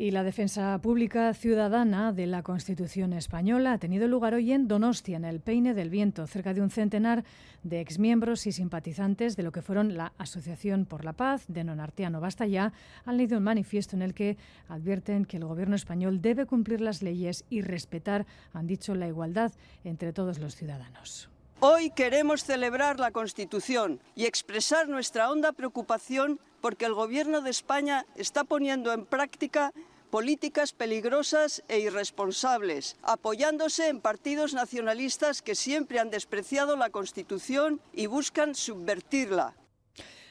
Y 0.00 0.12
la 0.12 0.22
defensa 0.22 0.78
pública 0.80 1.34
ciudadana 1.34 2.12
de 2.12 2.28
la 2.28 2.44
Constitución 2.44 3.12
española 3.12 3.72
ha 3.72 3.78
tenido 3.78 4.06
lugar 4.06 4.32
hoy 4.32 4.52
en 4.52 4.68
Donostia, 4.68 5.16
en 5.16 5.24
el 5.24 5.40
Peine 5.40 5.74
del 5.74 5.90
Viento. 5.90 6.28
Cerca 6.28 6.54
de 6.54 6.62
un 6.62 6.70
centenar 6.70 7.24
de 7.64 7.80
exmiembros 7.80 8.46
y 8.46 8.52
simpatizantes 8.52 9.34
de 9.34 9.42
lo 9.42 9.50
que 9.50 9.60
fueron 9.60 9.96
la 9.96 10.12
Asociación 10.16 10.86
por 10.86 11.04
la 11.04 11.14
Paz 11.14 11.46
de 11.48 11.64
Nonartiano 11.64 12.20
Basta 12.20 12.46
ya 12.46 12.72
han 13.04 13.16
leído 13.16 13.38
un 13.38 13.42
manifiesto 13.42 13.96
en 13.96 14.02
el 14.02 14.14
que 14.14 14.36
advierten 14.68 15.24
que 15.24 15.38
el 15.38 15.46
gobierno 15.46 15.74
español 15.74 16.22
debe 16.22 16.46
cumplir 16.46 16.80
las 16.80 17.02
leyes 17.02 17.44
y 17.50 17.62
respetar, 17.62 18.24
han 18.52 18.68
dicho, 18.68 18.94
la 18.94 19.08
igualdad 19.08 19.50
entre 19.82 20.12
todos 20.12 20.38
los 20.38 20.54
ciudadanos. 20.54 21.28
Hoy 21.58 21.90
queremos 21.90 22.44
celebrar 22.44 23.00
la 23.00 23.10
Constitución 23.10 24.00
y 24.14 24.26
expresar 24.26 24.88
nuestra 24.88 25.28
honda 25.28 25.50
preocupación 25.50 26.38
porque 26.60 26.86
el 26.86 26.94
Gobierno 26.94 27.40
de 27.40 27.50
España 27.50 28.06
está 28.16 28.44
poniendo 28.44 28.92
en 28.92 29.06
práctica 29.06 29.72
políticas 30.10 30.72
peligrosas 30.72 31.62
e 31.68 31.80
irresponsables, 31.80 32.96
apoyándose 33.02 33.88
en 33.88 34.00
partidos 34.00 34.54
nacionalistas 34.54 35.42
que 35.42 35.54
siempre 35.54 35.98
han 35.98 36.10
despreciado 36.10 36.76
la 36.76 36.90
Constitución 36.90 37.80
y 37.92 38.06
buscan 38.06 38.54
subvertirla. 38.54 39.54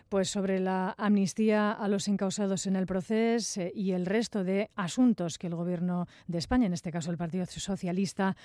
Pues 0.10 0.30
sobre 0.30 0.62
la 0.62 0.96
amnistía 0.98 1.74
a 1.74 1.90
los 1.90 2.08
encausados 2.08 2.66
en 2.66 2.78
el 2.78 2.86
proceso 2.86 3.60
eh, 3.60 3.74
y 3.76 3.92
el 3.92 4.06
resto 4.06 4.46
de 4.46 4.70
asuntos 4.78 5.38
que 5.38 5.48
el 5.48 5.56
Gobierno 5.56 6.08
de 6.28 6.38
España, 6.38 6.66
en 6.66 6.72
este 6.72 6.92
caso 6.92 7.12
el 7.12 7.18
Partido 7.18 7.46
Socialista 7.46 8.38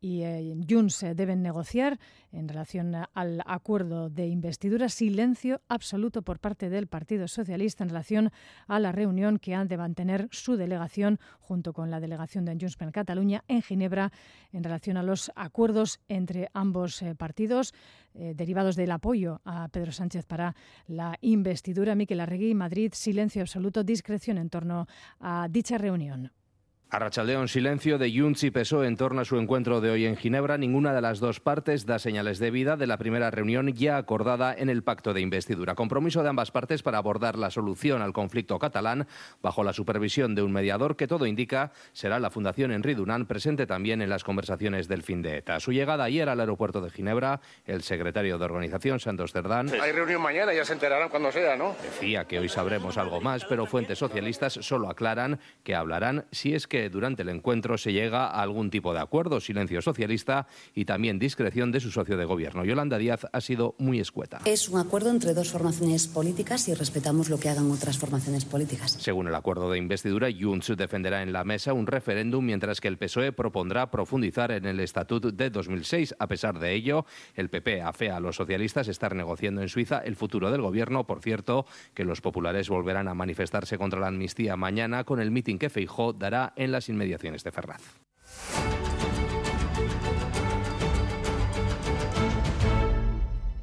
y 0.00 0.22
eh, 0.22 0.56
Junts, 0.66 1.02
eh, 1.02 1.14
deben 1.14 1.42
negociar 1.42 1.98
en 2.32 2.48
relación 2.48 2.94
al 3.12 3.42
acuerdo 3.44 4.08
de 4.08 4.28
investidura. 4.28 4.88
Silencio 4.88 5.60
absoluto 5.68 6.22
por 6.22 6.38
parte 6.38 6.70
del 6.70 6.86
Partido 6.86 7.28
Socialista 7.28 7.84
en 7.84 7.90
relación 7.90 8.30
a 8.66 8.80
la 8.80 8.90
reunión 8.90 9.38
que 9.38 9.54
han 9.54 9.68
de 9.68 9.76
mantener 9.76 10.26
su 10.30 10.56
delegación 10.56 11.18
junto 11.38 11.74
con 11.74 11.90
la 11.90 12.00
delegación 12.00 12.46
de 12.46 12.52
Junts 12.52 12.76
per 12.76 12.92
Cataluña 12.92 13.44
en 13.46 13.60
Ginebra 13.60 14.10
en 14.52 14.64
relación 14.64 14.96
a 14.96 15.02
los 15.02 15.30
acuerdos 15.34 16.00
entre 16.08 16.48
ambos 16.54 17.04
partidos 17.18 17.74
derivados 18.14 18.76
del 18.76 18.90
apoyo 18.90 19.40
a 19.44 19.68
Pedro 19.68 19.92
Sánchez 19.92 20.26
para 20.26 20.54
la 20.86 21.16
investidura. 21.20 21.94
Miquel 21.94 22.20
Arregui, 22.20 22.54
Madrid, 22.54 22.92
silencio 22.94 23.42
absoluto, 23.42 23.84
discreción 23.84 24.38
en 24.38 24.50
torno 24.50 24.86
a 25.20 25.48
dicha 25.50 25.78
reunión. 25.78 26.32
A 26.92 26.98
silencio 27.46 27.98
de 27.98 28.12
Junts 28.12 28.42
y 28.42 28.50
PSOE 28.50 28.88
en 28.88 28.96
torno 28.96 29.20
a 29.20 29.24
su 29.24 29.38
encuentro 29.38 29.80
de 29.80 29.90
hoy 29.90 30.06
en 30.06 30.16
Ginebra. 30.16 30.58
Ninguna 30.58 30.92
de 30.92 31.00
las 31.00 31.20
dos 31.20 31.38
partes 31.38 31.86
da 31.86 32.00
señales 32.00 32.40
de 32.40 32.50
vida 32.50 32.76
de 32.76 32.88
la 32.88 32.98
primera 32.98 33.30
reunión 33.30 33.72
ya 33.72 33.96
acordada 33.96 34.52
en 34.52 34.68
el 34.68 34.82
pacto 34.82 35.14
de 35.14 35.20
investidura. 35.20 35.76
Compromiso 35.76 36.24
de 36.24 36.30
ambas 36.30 36.50
partes 36.50 36.82
para 36.82 36.98
abordar 36.98 37.38
la 37.38 37.52
solución 37.52 38.02
al 38.02 38.12
conflicto 38.12 38.58
catalán 38.58 39.06
bajo 39.40 39.62
la 39.62 39.72
supervisión 39.72 40.34
de 40.34 40.42
un 40.42 40.52
mediador 40.52 40.96
que 40.96 41.06
todo 41.06 41.26
indica 41.26 41.70
será 41.92 42.18
la 42.18 42.28
Fundación 42.28 42.72
Henri 42.72 42.94
Dunant, 42.94 43.28
presente 43.28 43.68
también 43.68 44.02
en 44.02 44.10
las 44.10 44.24
conversaciones 44.24 44.88
del 44.88 45.04
fin 45.04 45.22
de 45.22 45.36
ETA. 45.36 45.60
Su 45.60 45.70
llegada 45.70 46.02
ayer 46.02 46.28
al 46.28 46.40
aeropuerto 46.40 46.80
de 46.80 46.90
Ginebra, 46.90 47.40
el 47.66 47.82
secretario 47.82 48.36
de 48.36 48.44
organización, 48.44 48.98
Santos 48.98 49.30
Cerdán. 49.30 49.70
Hay 49.80 49.92
reunión 49.92 50.22
mañana, 50.22 50.52
ya 50.52 50.64
se 50.64 50.72
enterarán 50.72 51.08
cuando 51.08 51.30
sea, 51.30 51.54
¿no? 51.54 51.76
Decía 51.84 52.24
que 52.24 52.40
hoy 52.40 52.48
sabremos 52.48 52.98
algo 52.98 53.20
más, 53.20 53.44
pero 53.44 53.66
fuentes 53.66 53.98
socialistas 53.98 54.54
solo 54.54 54.90
aclaran 54.90 55.38
que 55.62 55.76
hablarán 55.76 56.26
si 56.32 56.52
es 56.52 56.66
que 56.66 56.79
durante 56.88 57.22
el 57.22 57.28
encuentro 57.28 57.76
se 57.76 57.92
llega 57.92 58.26
a 58.26 58.42
algún 58.42 58.70
tipo 58.70 58.94
de 58.94 59.00
acuerdo, 59.00 59.40
silencio 59.40 59.82
socialista 59.82 60.46
y 60.74 60.84
también 60.84 61.18
discreción 61.18 61.72
de 61.72 61.80
su 61.80 61.90
socio 61.90 62.16
de 62.16 62.24
gobierno. 62.24 62.64
Yolanda 62.64 62.98
Díaz 62.98 63.26
ha 63.32 63.40
sido 63.40 63.74
muy 63.78 64.00
escueta. 64.00 64.40
Es 64.44 64.68
un 64.68 64.78
acuerdo 64.78 65.10
entre 65.10 65.34
dos 65.34 65.50
formaciones 65.50 66.06
políticas 66.06 66.68
y 66.68 66.74
respetamos 66.74 67.28
lo 67.28 67.38
que 67.38 67.48
hagan 67.48 67.70
otras 67.70 67.98
formaciones 67.98 68.44
políticas. 68.44 68.92
Según 68.92 69.28
el 69.28 69.34
acuerdo 69.34 69.70
de 69.70 69.78
investidura, 69.78 70.28
Junts 70.30 70.72
defenderá 70.76 71.22
en 71.22 71.32
la 71.32 71.44
mesa 71.44 71.72
un 71.72 71.86
referéndum 71.86 72.44
mientras 72.44 72.80
que 72.80 72.88
el 72.88 72.96
PSOE 72.96 73.32
propondrá 73.32 73.90
profundizar 73.90 74.52
en 74.52 74.66
el 74.66 74.80
Estatut 74.80 75.24
de 75.24 75.50
2006. 75.50 76.14
A 76.18 76.26
pesar 76.28 76.58
de 76.58 76.74
ello, 76.74 77.04
el 77.34 77.50
PP 77.50 77.82
afea 77.82 78.16
a 78.16 78.20
los 78.20 78.36
socialistas 78.36 78.88
estar 78.88 79.14
negociando 79.14 79.60
en 79.62 79.68
Suiza 79.68 79.98
el 79.98 80.16
futuro 80.16 80.50
del 80.50 80.62
gobierno. 80.62 81.06
Por 81.06 81.20
cierto, 81.20 81.66
que 81.94 82.04
los 82.04 82.20
populares 82.20 82.68
volverán 82.68 83.08
a 83.08 83.14
manifestarse 83.14 83.78
contra 83.78 84.00
la 84.00 84.08
amnistía 84.08 84.56
mañana 84.56 85.04
con 85.04 85.20
el 85.20 85.30
mitin 85.30 85.58
que 85.58 85.70
Feijó 85.70 86.12
dará 86.12 86.52
en 86.56 86.69
las 86.70 86.88
inmediaciones 86.88 87.44
de 87.44 87.52
Ferraz. 87.52 87.82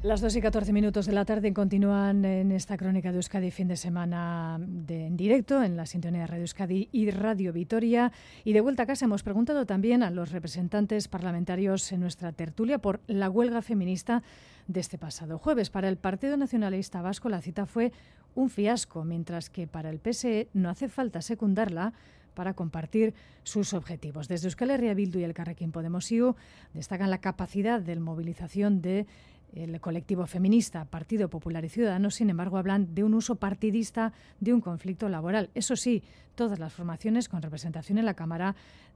Las 0.08 0.20
2 0.20 0.36
y 0.36 0.40
14 0.40 0.72
minutos 0.72 1.06
de 1.06 1.12
la 1.12 1.24
tarde 1.24 1.52
continúan 1.52 2.24
en 2.24 2.52
esta 2.52 2.76
crónica 2.76 3.10
de 3.10 3.16
Euskadi 3.16 3.50
fin 3.50 3.66
de 3.66 3.76
semana 3.76 4.56
en 4.88 5.16
directo 5.16 5.62
en 5.62 5.76
la 5.76 5.86
sintonía 5.86 6.20
de 6.20 6.26
Radio 6.28 6.42
Euskadi 6.44 6.88
y 6.92 7.10
Radio 7.10 7.52
Vitoria. 7.52 8.12
Y 8.44 8.52
de 8.52 8.60
vuelta 8.60 8.84
a 8.84 8.86
casa 8.86 9.06
hemos 9.06 9.24
preguntado 9.24 9.66
también 9.66 10.04
a 10.04 10.10
los 10.10 10.30
representantes 10.30 11.08
parlamentarios 11.08 11.90
en 11.90 12.00
nuestra 12.00 12.30
tertulia 12.32 12.78
por 12.78 13.00
la 13.08 13.28
huelga 13.28 13.60
feminista 13.60 14.22
de 14.68 14.78
este 14.78 14.98
pasado 14.98 15.36
jueves. 15.36 15.68
Para 15.68 15.88
el 15.88 15.96
Partido 15.96 16.36
Nacionalista 16.36 17.02
Vasco 17.02 17.28
la 17.28 17.42
cita 17.42 17.66
fue 17.66 17.92
un 18.36 18.50
fiasco, 18.50 19.02
mientras 19.04 19.50
que 19.50 19.66
para 19.66 19.90
el 19.90 19.98
PSE 19.98 20.48
no 20.54 20.70
hace 20.70 20.88
falta 20.88 21.22
secundarla 21.22 21.92
para 22.38 22.54
compartir 22.54 23.14
sus 23.42 23.74
objetivos. 23.74 24.28
Desde 24.28 24.46
Euskal 24.46 24.70
Herria 24.70 24.94
Bildu 24.94 25.18
y 25.18 25.24
el 25.24 25.34
Carrequín 25.34 25.72
Podemos 25.72 26.12
IU 26.12 26.36
destacan 26.72 27.10
la 27.10 27.18
capacidad 27.18 27.80
de 27.80 27.96
movilización 27.98 28.80
de 28.80 29.08
el 29.52 29.80
colectivo 29.80 30.24
feminista, 30.24 30.84
Partido 30.84 31.28
Popular 31.28 31.64
y 31.64 31.68
Ciudadanos, 31.68 32.14
sin 32.14 32.30
embargo, 32.30 32.56
hablan 32.56 32.94
de 32.94 33.02
un 33.02 33.14
uso 33.14 33.34
partidista 33.34 34.12
de 34.38 34.54
un 34.54 34.60
conflicto 34.60 35.08
laboral. 35.08 35.50
Eso 35.56 35.74
sí, 35.74 36.04
todas 36.36 36.60
las 36.60 36.72
formaciones 36.72 37.28
con 37.28 37.42
representación 37.42 37.98
en 37.98 38.04
la 38.04 38.14
Cámara 38.14 38.54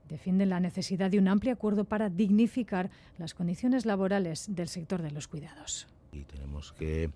defienden 0.08 0.50
la 0.50 0.60
necesidad 0.60 1.10
de 1.10 1.18
un 1.18 1.26
amplio 1.26 1.52
acuerdo 1.52 1.82
para 1.82 2.10
dignificar 2.10 2.90
las 3.18 3.34
condiciones 3.34 3.86
laborales 3.86 4.54
del 4.54 4.68
sector 4.68 5.02
de 5.02 5.10
los 5.10 5.26
cuidados. 5.26 5.88
Y 6.12 6.22
tenemos 6.24 6.72
que 6.74 7.10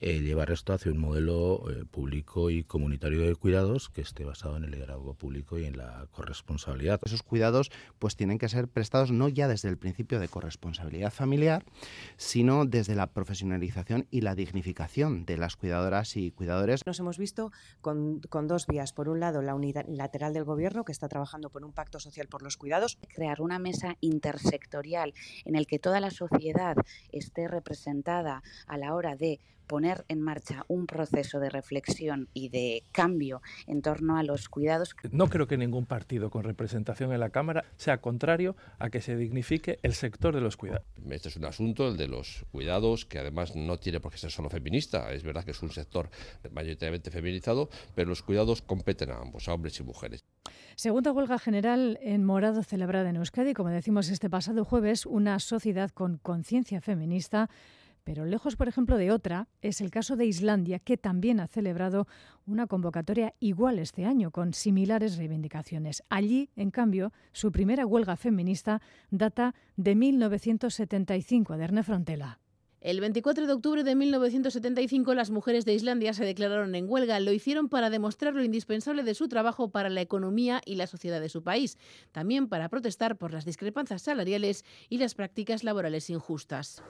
eh, 0.00 0.20
llevar 0.20 0.50
esto 0.50 0.72
hacia 0.72 0.92
un 0.92 0.98
modelo 0.98 1.64
eh, 1.70 1.84
público 1.84 2.50
y 2.50 2.64
comunitario 2.64 3.22
de 3.22 3.34
cuidados 3.34 3.88
que 3.88 4.02
esté 4.02 4.24
basado 4.24 4.56
en 4.56 4.64
el 4.64 4.72
liderazgo 4.72 5.14
público 5.14 5.58
y 5.58 5.64
en 5.64 5.78
la 5.78 6.06
corresponsabilidad. 6.10 7.00
Esos 7.04 7.22
cuidados 7.22 7.70
pues 7.98 8.14
tienen 8.14 8.38
que 8.38 8.48
ser 8.48 8.68
prestados 8.68 9.10
no 9.10 9.28
ya 9.28 9.48
desde 9.48 9.68
el 9.68 9.78
principio 9.78 10.20
de 10.20 10.28
corresponsabilidad 10.28 11.12
familiar, 11.12 11.64
sino 12.16 12.66
desde 12.66 12.94
la 12.94 13.06
profesionalización 13.06 14.06
y 14.10 14.20
la 14.20 14.34
dignificación 14.34 15.24
de 15.24 15.38
las 15.38 15.56
cuidadoras 15.56 16.16
y 16.16 16.30
cuidadores. 16.30 16.86
Nos 16.86 17.00
hemos 17.00 17.18
visto 17.18 17.50
con, 17.80 18.20
con 18.28 18.48
dos 18.48 18.66
vías. 18.66 18.92
Por 18.92 19.08
un 19.08 19.20
lado, 19.20 19.42
la 19.42 19.54
unidad 19.54 19.86
lateral 19.88 20.34
del 20.34 20.44
Gobierno, 20.44 20.84
que 20.84 20.92
está 20.92 21.08
trabajando 21.08 21.50
por 21.50 21.64
un 21.64 21.72
pacto 21.72 22.00
social 22.00 22.28
por 22.28 22.42
los 22.42 22.56
cuidados. 22.56 22.98
Crear 23.14 23.40
una 23.40 23.58
mesa 23.58 23.96
intersectorial 24.00 25.14
en 25.44 25.56
el 25.56 25.66
que 25.66 25.78
toda 25.78 26.00
la 26.00 26.10
sociedad 26.10 26.76
esté 27.12 27.48
representada 27.48 28.42
a 28.66 28.76
la 28.76 28.94
hora 28.94 29.16
de 29.16 29.40
poner 29.66 30.04
en 30.08 30.20
marcha 30.20 30.64
un 30.68 30.86
proceso 30.86 31.40
de 31.40 31.50
reflexión 31.50 32.28
y 32.32 32.48
de 32.48 32.84
cambio 32.92 33.42
en 33.66 33.82
torno 33.82 34.16
a 34.16 34.22
los 34.22 34.48
cuidados. 34.48 34.94
No 35.10 35.28
creo 35.28 35.46
que 35.46 35.56
ningún 35.56 35.86
partido 35.86 36.30
con 36.30 36.44
representación 36.44 37.12
en 37.12 37.20
la 37.20 37.30
Cámara 37.30 37.64
sea 37.76 38.00
contrario 38.00 38.56
a 38.78 38.90
que 38.90 39.00
se 39.00 39.16
dignifique 39.16 39.78
el 39.82 39.94
sector 39.94 40.34
de 40.34 40.40
los 40.40 40.56
cuidados. 40.56 40.86
Este 41.10 41.28
es 41.28 41.36
un 41.36 41.44
asunto, 41.44 41.88
el 41.88 41.96
de 41.96 42.08
los 42.08 42.44
cuidados, 42.52 43.04
que 43.06 43.18
además 43.18 43.56
no 43.56 43.78
tiene 43.78 44.00
por 44.00 44.12
qué 44.12 44.18
ser 44.18 44.30
solo 44.30 44.48
feminista. 44.48 45.12
Es 45.12 45.22
verdad 45.22 45.44
que 45.44 45.50
es 45.52 45.62
un 45.62 45.70
sector 45.70 46.10
mayoritariamente 46.50 47.10
feminizado, 47.10 47.68
pero 47.94 48.08
los 48.08 48.22
cuidados 48.22 48.62
competen 48.62 49.10
a 49.10 49.18
ambos, 49.18 49.48
a 49.48 49.54
hombres 49.54 49.78
y 49.80 49.82
mujeres. 49.82 50.24
Segunda 50.76 51.12
huelga 51.12 51.38
general 51.38 51.98
en 52.02 52.24
Morado 52.24 52.62
celebrada 52.62 53.08
en 53.08 53.16
Euskadi, 53.16 53.54
como 53.54 53.70
decimos 53.70 54.08
este 54.10 54.28
pasado 54.28 54.64
jueves, 54.64 55.06
una 55.06 55.38
sociedad 55.40 55.90
con 55.90 56.18
conciencia 56.18 56.80
feminista 56.80 57.48
pero 58.06 58.24
lejos, 58.24 58.54
por 58.54 58.68
ejemplo, 58.68 58.98
de 58.98 59.10
otra, 59.10 59.48
es 59.62 59.80
el 59.80 59.90
caso 59.90 60.14
de 60.14 60.26
Islandia, 60.26 60.78
que 60.78 60.96
también 60.96 61.40
ha 61.40 61.48
celebrado 61.48 62.06
una 62.46 62.68
convocatoria 62.68 63.34
igual 63.40 63.80
este 63.80 64.04
año, 64.04 64.30
con 64.30 64.54
similares 64.54 65.16
reivindicaciones. 65.16 66.04
Allí, 66.08 66.48
en 66.54 66.70
cambio, 66.70 67.12
su 67.32 67.50
primera 67.50 67.84
huelga 67.84 68.14
feminista 68.14 68.80
data 69.10 69.56
de 69.74 69.96
1975, 69.96 71.56
de 71.56 71.64
Erne 71.64 71.82
Frontela. 71.82 72.38
El 72.86 73.00
24 73.00 73.48
de 73.48 73.52
octubre 73.52 73.82
de 73.82 73.96
1975 73.96 75.12
las 75.14 75.30
mujeres 75.30 75.64
de 75.64 75.74
Islandia 75.74 76.14
se 76.14 76.24
declararon 76.24 76.76
en 76.76 76.88
huelga. 76.88 77.18
Lo 77.18 77.32
hicieron 77.32 77.68
para 77.68 77.90
demostrar 77.90 78.32
lo 78.34 78.44
indispensable 78.44 79.02
de 79.02 79.16
su 79.16 79.26
trabajo 79.26 79.70
para 79.70 79.88
la 79.88 80.02
economía 80.02 80.60
y 80.64 80.76
la 80.76 80.86
sociedad 80.86 81.20
de 81.20 81.28
su 81.28 81.42
país. 81.42 81.78
También 82.12 82.48
para 82.48 82.68
protestar 82.68 83.16
por 83.16 83.32
las 83.32 83.44
discrepancias 83.44 84.02
salariales 84.02 84.64
y 84.88 84.98
las 84.98 85.16
prácticas 85.16 85.64
laborales 85.64 86.10
injustas. 86.10 86.80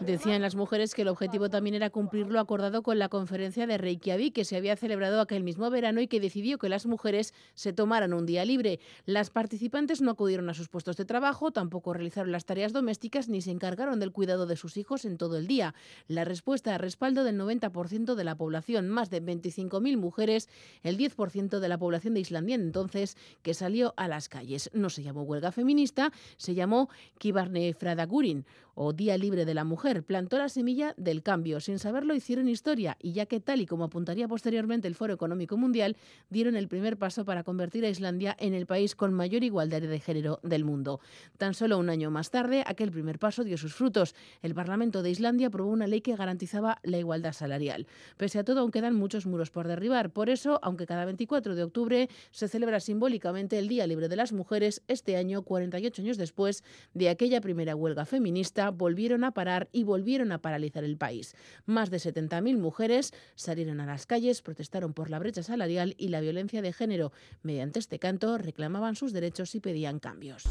Decían 0.00 0.42
las 0.42 0.54
mujeres 0.54 0.94
que 0.94 1.02
el 1.02 1.08
objetivo 1.08 1.48
también 1.48 1.74
era 1.74 1.90
cumplir 1.90 2.26
lo 2.26 2.38
acordado 2.38 2.82
con 2.82 2.98
la 2.98 3.08
conferencia 3.08 3.66
de 3.66 3.78
Reykjavik, 3.78 4.34
que 4.34 4.44
se 4.44 4.56
había 4.56 4.76
celebrado 4.76 5.20
aquel 5.20 5.42
mismo 5.42 5.70
verano 5.70 6.00
y 6.00 6.06
que 6.06 6.20
decidió 6.20 6.58
que 6.58 6.68
las 6.68 6.86
mujeres 6.86 7.32
se 7.54 7.72
tomaran 7.72 8.12
un 8.12 8.26
día 8.26 8.44
libre. 8.44 8.78
Las 9.06 9.30
participantes 9.30 10.02
no 10.02 10.10
acudieron 10.10 10.50
a 10.50 10.54
sus 10.54 10.68
puestos 10.68 10.96
de 10.96 11.06
trabajo, 11.06 11.50
tampoco 11.50 11.94
realizaron 11.94 12.30
las 12.30 12.44
tareas 12.44 12.72
domésticas 12.72 13.28
ni 13.28 13.40
se 13.40 13.50
encargaron 13.50 14.00
del 14.00 14.12
cuidado 14.12 14.46
de 14.46 14.56
sus 14.56 14.76
hijos 14.76 15.04
en 15.04 15.16
todo 15.16 15.38
el 15.38 15.46
día. 15.46 15.74
La 16.08 16.24
respuesta 16.24 16.74
a 16.74 16.78
respaldo 16.78 17.24
del 17.24 17.38
90% 17.40 18.14
de 18.14 18.24
la 18.24 18.36
población, 18.36 18.88
más 18.88 19.10
de 19.10 19.22
25.000 19.22 19.96
mujeres, 19.96 20.48
el 20.82 20.98
10% 20.98 21.58
de 21.58 21.68
la 21.68 21.78
población 21.78 22.14
de 22.14 22.20
Islandia 22.20 22.54
entonces, 22.54 23.16
que 23.42 23.54
salió 23.54 23.94
a 23.96 24.08
las 24.08 24.28
calles. 24.28 24.70
No 24.74 24.90
se 24.90 25.02
llamó 25.02 25.22
huelga 25.22 25.52
feminista, 25.52 26.12
se 26.36 26.54
llamó 26.54 26.88
Kibarne 27.18 27.72
Fradagurin 27.72 28.44
o 28.76 28.92
Día 28.92 29.16
Libre 29.16 29.44
de 29.44 29.54
la 29.54 29.64
Mujer, 29.64 30.04
plantó 30.04 30.38
la 30.38 30.48
semilla 30.48 30.94
del 30.96 31.22
cambio. 31.22 31.60
Sin 31.60 31.78
saberlo 31.78 32.14
hicieron 32.14 32.48
historia 32.48 32.96
y 33.00 33.12
ya 33.12 33.26
que 33.26 33.40
tal 33.40 33.60
y 33.60 33.66
como 33.66 33.84
apuntaría 33.84 34.28
posteriormente 34.28 34.86
el 34.86 34.94
Foro 34.94 35.14
Económico 35.14 35.56
Mundial, 35.56 35.96
dieron 36.30 36.56
el 36.56 36.68
primer 36.68 36.98
paso 36.98 37.24
para 37.24 37.42
convertir 37.42 37.84
a 37.84 37.88
Islandia 37.88 38.36
en 38.38 38.54
el 38.54 38.66
país 38.66 38.94
con 38.94 39.14
mayor 39.14 39.42
igualdad 39.42 39.80
de 39.80 39.98
género 39.98 40.38
del 40.42 40.64
mundo. 40.64 41.00
Tan 41.38 41.54
solo 41.54 41.78
un 41.78 41.88
año 41.88 42.10
más 42.10 42.30
tarde, 42.30 42.62
aquel 42.66 42.92
primer 42.92 43.18
paso 43.18 43.44
dio 43.44 43.56
sus 43.56 43.74
frutos. 43.74 44.14
El 44.42 44.54
Parlamento 44.54 45.02
de 45.02 45.10
Islandia 45.10 45.48
aprobó 45.48 45.70
una 45.70 45.86
ley 45.86 46.02
que 46.02 46.14
garantizaba 46.14 46.78
la 46.82 46.98
igualdad 46.98 47.32
salarial. 47.32 47.86
Pese 48.18 48.38
a 48.38 48.44
todo, 48.44 48.60
aún 48.60 48.70
quedan 48.70 48.94
muchos 48.94 49.24
muros 49.24 49.50
por 49.50 49.66
derribar. 49.66 50.10
Por 50.10 50.28
eso, 50.28 50.60
aunque 50.62 50.86
cada 50.86 51.06
24 51.06 51.54
de 51.54 51.62
octubre 51.62 52.08
se 52.30 52.46
celebra 52.46 52.80
simbólicamente 52.80 53.58
el 53.58 53.68
Día 53.68 53.86
Libre 53.86 54.08
de 54.08 54.16
las 54.16 54.32
Mujeres, 54.32 54.82
este 54.86 55.16
año, 55.16 55.42
48 55.42 56.02
años 56.02 56.18
después 56.18 56.62
de 56.92 57.08
aquella 57.08 57.40
primera 57.40 57.74
huelga 57.74 58.04
feminista, 58.04 58.65
volvieron 58.70 59.24
a 59.24 59.32
parar 59.32 59.68
y 59.72 59.84
volvieron 59.84 60.32
a 60.32 60.42
paralizar 60.42 60.84
el 60.84 60.96
país. 60.96 61.34
Más 61.64 61.90
de 61.90 61.98
70.000 61.98 62.58
mujeres 62.58 63.12
salieron 63.34 63.80
a 63.80 63.86
las 63.86 64.06
calles, 64.06 64.42
protestaron 64.42 64.92
por 64.92 65.10
la 65.10 65.18
brecha 65.18 65.42
salarial 65.42 65.94
y 65.98 66.08
la 66.08 66.20
violencia 66.20 66.62
de 66.62 66.72
género. 66.72 67.12
Mediante 67.42 67.78
este 67.78 67.98
canto 67.98 68.38
reclamaban 68.38 68.96
sus 68.96 69.12
derechos 69.12 69.54
y 69.54 69.60
pedían 69.60 69.98
cambios. 69.98 70.44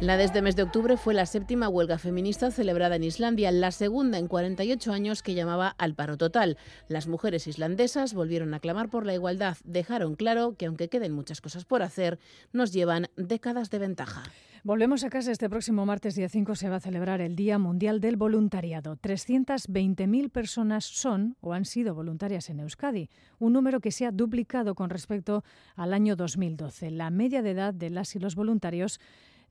La 0.00 0.16
de 0.16 0.22
este 0.22 0.42
mes 0.42 0.54
de 0.54 0.62
octubre 0.62 0.96
fue 0.96 1.12
la 1.12 1.26
séptima 1.26 1.68
huelga 1.68 1.98
feminista 1.98 2.52
celebrada 2.52 2.94
en 2.94 3.02
Islandia, 3.02 3.50
la 3.50 3.72
segunda 3.72 4.18
en 4.18 4.28
48 4.28 4.92
años 4.92 5.24
que 5.24 5.34
llamaba 5.34 5.74
al 5.76 5.96
paro 5.96 6.16
total. 6.16 6.56
Las 6.86 7.08
mujeres 7.08 7.48
islandesas 7.48 8.14
volvieron 8.14 8.54
a 8.54 8.60
clamar 8.60 8.90
por 8.90 9.04
la 9.04 9.14
igualdad, 9.14 9.56
dejaron 9.64 10.14
claro 10.14 10.54
que 10.56 10.66
aunque 10.66 10.88
queden 10.88 11.10
muchas 11.10 11.40
cosas 11.40 11.64
por 11.64 11.82
hacer, 11.82 12.20
nos 12.52 12.72
llevan 12.72 13.08
décadas 13.16 13.70
de 13.70 13.80
ventaja. 13.80 14.22
Volvemos 14.62 15.02
a 15.02 15.10
casa. 15.10 15.32
Este 15.32 15.50
próximo 15.50 15.84
martes, 15.84 16.14
día 16.14 16.28
5, 16.28 16.54
se 16.54 16.68
va 16.68 16.76
a 16.76 16.80
celebrar 16.80 17.20
el 17.20 17.34
Día 17.34 17.58
Mundial 17.58 18.00
del 18.00 18.16
Voluntariado. 18.16 18.96
320.000 18.98 20.30
personas 20.30 20.84
son 20.84 21.36
o 21.40 21.54
han 21.54 21.64
sido 21.64 21.96
voluntarias 21.96 22.50
en 22.50 22.60
Euskadi, 22.60 23.10
un 23.40 23.52
número 23.52 23.80
que 23.80 23.90
se 23.90 24.06
ha 24.06 24.12
duplicado 24.12 24.76
con 24.76 24.90
respecto 24.90 25.42
al 25.74 25.92
año 25.92 26.14
2012. 26.14 26.92
La 26.92 27.10
media 27.10 27.42
de 27.42 27.50
edad 27.50 27.74
de 27.74 27.90
las 27.90 28.14
y 28.14 28.20
los 28.20 28.36
voluntarios 28.36 29.00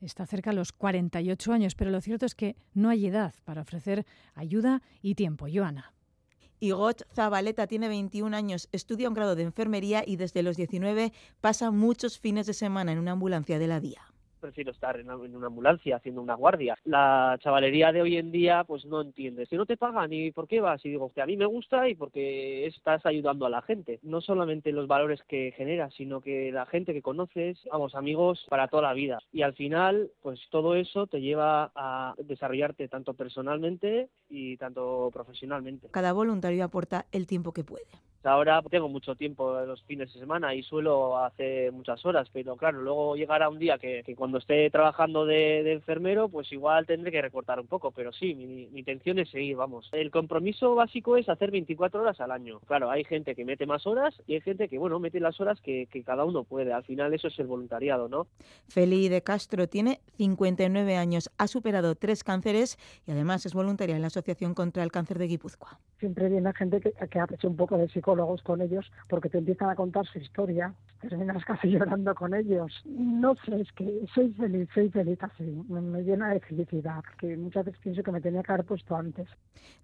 está 0.01 0.25
cerca 0.25 0.51
de 0.51 0.55
los 0.55 0.71
48 0.71 1.53
años, 1.53 1.75
pero 1.75 1.91
lo 1.91 2.01
cierto 2.01 2.25
es 2.25 2.35
que 2.35 2.55
no 2.73 2.89
hay 2.89 3.07
edad 3.07 3.33
para 3.45 3.61
ofrecer 3.61 4.05
ayuda 4.35 4.81
y 5.01 5.15
tiempo. 5.15 5.47
Joana. 5.51 5.93
Igot 6.59 7.03
Zabaleta 7.13 7.67
tiene 7.67 7.87
21 7.87 8.35
años, 8.35 8.67
estudia 8.71 9.09
un 9.09 9.13
grado 9.13 9.35
de 9.35 9.43
enfermería 9.43 10.03
y 10.05 10.15
desde 10.15 10.41
los 10.41 10.57
19 10.57 11.13
pasa 11.39 11.69
muchos 11.69 12.17
fines 12.17 12.47
de 12.47 12.53
semana 12.53 12.91
en 12.91 12.99
una 12.99 13.11
ambulancia 13.11 13.59
de 13.59 13.67
la 13.67 13.79
DIA 13.79 14.16
prefiero 14.37 14.71
estar 14.71 14.99
en 14.99 15.09
una, 15.09 15.47
ambulancia 15.47 15.97
haciendo 15.97 16.21
una 16.21 16.35
guardia. 16.35 16.75
La 16.83 17.37
chavalería 17.41 17.91
de 17.91 18.01
hoy 18.01 18.17
en 18.17 18.31
día 18.31 18.63
pues 18.63 18.85
no 18.85 19.01
entiende. 19.01 19.45
Si 19.45 19.55
no 19.55 19.65
te 19.65 19.77
pagan, 19.77 20.11
¿y 20.13 20.31
por 20.31 20.47
qué 20.47 20.61
vas? 20.61 20.83
Y 20.85 20.89
digo, 20.89 21.11
que 21.13 21.21
a 21.21 21.25
mí 21.25 21.37
me 21.37 21.45
gusta 21.45 21.87
y 21.89 21.95
porque 21.95 22.65
estás 22.65 23.05
ayudando 23.05 23.45
a 23.45 23.49
la 23.49 23.61
gente. 23.61 23.99
No 24.03 24.21
solamente 24.21 24.71
los 24.71 24.87
valores 24.87 25.21
que 25.27 25.53
generas, 25.55 25.93
sino 25.93 26.21
que 26.21 26.51
la 26.51 26.65
gente 26.65 26.93
que 26.93 27.01
conoces, 27.01 27.59
vamos, 27.71 27.95
amigos 27.95 28.45
para 28.49 28.67
toda 28.67 28.83
la 28.83 28.93
vida. 28.93 29.19
Y 29.31 29.41
al 29.41 29.53
final, 29.53 30.11
pues 30.21 30.39
todo 30.49 30.75
eso 30.75 31.07
te 31.07 31.21
lleva 31.21 31.71
a 31.75 32.15
desarrollarte 32.17 32.87
tanto 32.87 33.13
personalmente 33.13 34.09
y 34.29 34.57
tanto 34.57 35.09
profesionalmente. 35.13 35.89
Cada 35.91 36.13
voluntario 36.13 36.63
aporta 36.63 37.05
el 37.11 37.27
tiempo 37.27 37.53
que 37.53 37.63
puede. 37.63 37.85
Ahora 38.23 38.61
tengo 38.69 38.89
mucho 38.89 39.15
tiempo 39.15 39.57
los 39.65 39.83
fines 39.83 40.13
de 40.13 40.19
semana 40.19 40.53
y 40.53 40.61
suelo 40.63 41.17
hacer 41.17 41.71
muchas 41.71 42.05
horas, 42.05 42.27
pero 42.33 42.57
claro, 42.57 42.81
luego 42.81 43.15
llegará 43.15 43.47
un 43.47 43.57
día 43.57 43.77
que, 43.77 44.03
cuando 44.27 44.39
esté 44.39 44.69
trabajando 44.69 45.25
de, 45.25 45.71
enfermero, 45.71 46.27
pues 46.27 46.51
igual 46.51 46.85
tendré 46.85 47.13
que 47.13 47.21
recortar 47.21 47.61
un 47.61 47.67
poco, 47.67 47.91
pero 47.91 48.11
sí, 48.11 48.35
mi, 48.35 48.67
intención 48.77 49.19
es 49.19 49.29
seguir, 49.29 49.55
vamos. 49.55 49.87
El 49.93 50.11
compromiso 50.11 50.75
básico 50.75 51.15
es 51.15 51.29
hacer 51.29 51.49
24 51.49 52.01
horas 52.01 52.19
al 52.19 52.31
año. 52.31 52.59
Claro, 52.67 52.91
hay 52.91 53.05
gente 53.05 53.35
que 53.35 53.45
mete 53.45 53.65
más 53.65 53.87
horas 53.87 54.13
y 54.27 54.33
hay 54.33 54.41
gente 54.41 54.67
que, 54.67 54.77
bueno, 54.77 54.99
mete 54.99 55.21
las 55.21 55.39
horas 55.39 55.61
que, 55.61 55.87
que 55.89 56.03
cada 56.03 56.25
uno 56.25 56.43
puede. 56.43 56.73
Al 56.73 56.83
final 56.83 57.13
eso 57.13 57.29
es 57.29 57.39
el 57.39 57.47
voluntariado, 57.47 58.09
¿no? 58.09 58.27
Feli 58.67 59.07
de 59.07 59.21
Castro 59.21 59.69
tiene 59.69 60.01
59 60.17 60.97
años, 60.97 61.31
ha 61.37 61.47
superado 61.47 61.95
tres 61.95 62.25
cánceres 62.25 62.77
y 63.05 63.11
además 63.11 63.45
es 63.45 63.53
voluntaria 63.53 63.95
en 63.95 64.01
la 64.01 64.07
Asociación 64.07 64.53
contra 64.53 64.83
el 64.83 64.91
Cáncer 64.91 65.19
de 65.19 65.27
Guipúzcoa. 65.27 65.79
Siempre 65.99 66.29
viene 66.29 66.53
gente 66.53 66.79
que, 66.79 66.91
que 66.91 67.19
ha 67.19 67.27
hecho 67.29 67.47
un 67.47 67.55
poco 67.55 67.77
de 67.77 67.87
psicólogo 67.89 68.35
con 68.43 68.61
ellos 68.61 68.85
porque 69.09 69.29
te 69.29 69.39
empiezan 69.39 69.69
a 69.69 69.75
contar 69.75 70.05
su 70.05 70.19
historia, 70.19 70.73
terminas 71.01 71.43
casi 71.45 71.69
llorando 71.69 72.13
con 72.13 72.33
ellos. 72.33 72.71
No 72.85 73.35
sé, 73.45 73.61
es 73.61 73.71
que 73.73 74.05
soy 74.13 74.31
feliz, 74.33 74.69
soy 74.73 74.89
feliz 74.89 75.17
así, 75.21 75.63
me, 75.69 76.03
llena 76.03 76.29
de 76.29 76.39
felicidad, 76.39 77.03
que 77.19 77.35
muchas 77.37 77.65
veces 77.65 77.81
pienso 77.81 78.03
que 78.03 78.11
me 78.11 78.21
tenía 78.21 78.43
que 78.43 78.51
haber 78.51 78.65
puesto 78.65 78.95
antes. 78.95 79.27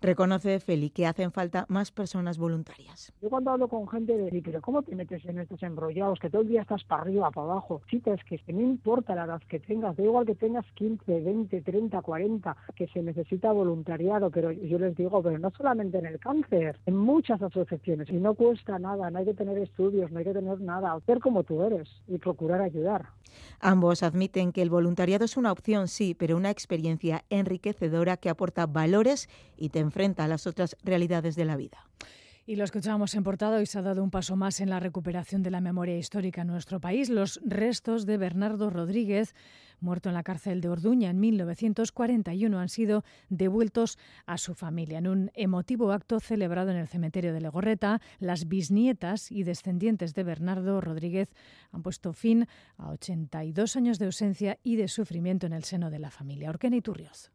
Reconoce 0.01 0.59
Feli 0.59 0.91
que 0.91 1.07
hacen 1.07 1.31
falta 1.31 1.65
más 1.67 1.91
personas 1.91 2.37
voluntarias. 2.37 3.11
Yo 3.21 3.29
cuando 3.29 3.51
hablo 3.51 3.67
con 3.67 3.87
gente 3.87 4.15
de, 4.15 4.41
pero 4.43 4.61
¿cómo 4.61 4.83
te 4.83 4.95
metes 4.95 5.25
en 5.25 5.39
estos 5.39 5.63
enrollados? 5.63 6.19
Que 6.19 6.29
todo 6.29 6.43
el 6.43 6.47
día 6.47 6.61
estás 6.61 6.83
para 6.83 7.01
arriba, 7.01 7.31
para 7.31 7.51
abajo. 7.51 7.81
Chicas, 7.89 8.19
es 8.29 8.43
que 8.43 8.53
no 8.53 8.61
importa 8.61 9.15
la 9.15 9.25
edad 9.25 9.41
que 9.47 9.59
tengas, 9.59 9.95
da 9.95 10.03
igual 10.03 10.25
que 10.25 10.35
tengas 10.35 10.65
15, 10.73 11.21
20, 11.21 11.61
30, 11.61 12.01
40, 12.01 12.57
que 12.75 12.87
se 12.87 13.01
necesita 13.01 13.51
voluntariado, 13.51 14.29
pero 14.31 14.51
yo 14.51 14.79
les 14.79 14.95
digo, 14.95 15.21
pero 15.21 15.37
no 15.37 15.51
solamente 15.51 16.01
en 16.03 16.13
el 16.13 16.19
cáncer, 16.19 16.79
en 16.85 16.95
muchas 16.95 17.41
asociaciones 17.41 18.09
no 18.23 18.33
cuesta 18.33 18.79
nada, 18.79 19.09
no 19.11 19.19
hay 19.19 19.25
que 19.25 19.33
tener 19.33 19.57
estudios, 19.57 20.11
no 20.11 20.19
hay 20.19 20.25
que 20.25 20.33
tener 20.33 20.59
nada. 20.61 20.97
ser 21.05 21.19
como 21.19 21.43
tú 21.43 21.61
eres 21.61 21.89
y 22.07 22.17
procurar 22.17 22.61
ayudar. 22.61 23.07
Ambos 23.59 24.01
admiten 24.03 24.51
que 24.51 24.61
el 24.61 24.69
voluntariado 24.69 25.25
es 25.25 25.37
una 25.37 25.51
opción, 25.51 25.87
sí, 25.87 26.15
pero 26.17 26.37
una 26.37 26.49
experiencia 26.49 27.23
enriquecedora 27.29 28.17
que 28.17 28.29
aporta 28.29 28.65
valores 28.65 29.29
y 29.57 29.69
te 29.69 29.79
enfrenta 29.79 30.23
a 30.23 30.27
las 30.27 30.47
otras 30.47 30.77
realidades 30.83 31.35
de 31.35 31.45
la 31.45 31.57
vida. 31.57 31.85
Y 32.45 32.57
lo 32.57 32.65
escuchábamos 32.65 33.15
en 33.15 33.23
portada, 33.23 33.61
y 33.61 33.65
se 33.65 33.79
ha 33.79 33.81
dado 33.81 34.03
un 34.03 34.11
paso 34.11 34.35
más 34.35 34.59
en 34.59 34.69
la 34.69 34.81
recuperación 34.81 35.43
de 35.43 35.51
la 35.51 35.61
memoria 35.61 35.97
histórica 35.97 36.41
en 36.41 36.47
nuestro 36.47 36.81
país. 36.81 37.09
Los 37.09 37.39
restos 37.45 38.05
de 38.05 38.17
Bernardo 38.17 38.69
Rodríguez, 38.69 39.33
muerto 39.79 40.09
en 40.09 40.15
la 40.15 40.23
cárcel 40.23 40.59
de 40.59 40.67
Orduña 40.67 41.09
en 41.09 41.21
1941, 41.21 42.59
han 42.59 42.67
sido 42.67 43.05
devueltos 43.29 43.97
a 44.25 44.37
su 44.37 44.55
familia. 44.55 44.97
En 44.97 45.07
un 45.07 45.31
emotivo 45.35 45.93
acto 45.93 46.19
celebrado 46.19 46.71
en 46.71 46.77
el 46.77 46.89
cementerio 46.89 47.31
de 47.31 47.39
Legorreta, 47.39 48.01
las 48.19 48.49
bisnietas 48.49 49.31
y 49.31 49.43
descendientes 49.43 50.13
de 50.13 50.23
Bernardo 50.23 50.81
Rodríguez 50.81 51.29
han 51.71 51.81
puesto 51.81 52.11
fin 52.11 52.47
a 52.75 52.89
82 52.89 53.77
años 53.77 53.99
de 53.99 54.05
ausencia 54.07 54.59
y 54.63 54.75
de 54.75 54.89
sufrimiento 54.89 55.47
en 55.47 55.53
el 55.53 55.63
seno 55.63 55.89
de 55.89 55.99
la 55.99 56.11
familia. 56.11 56.49
Orquena 56.49 56.81
Turrios. 56.81 57.31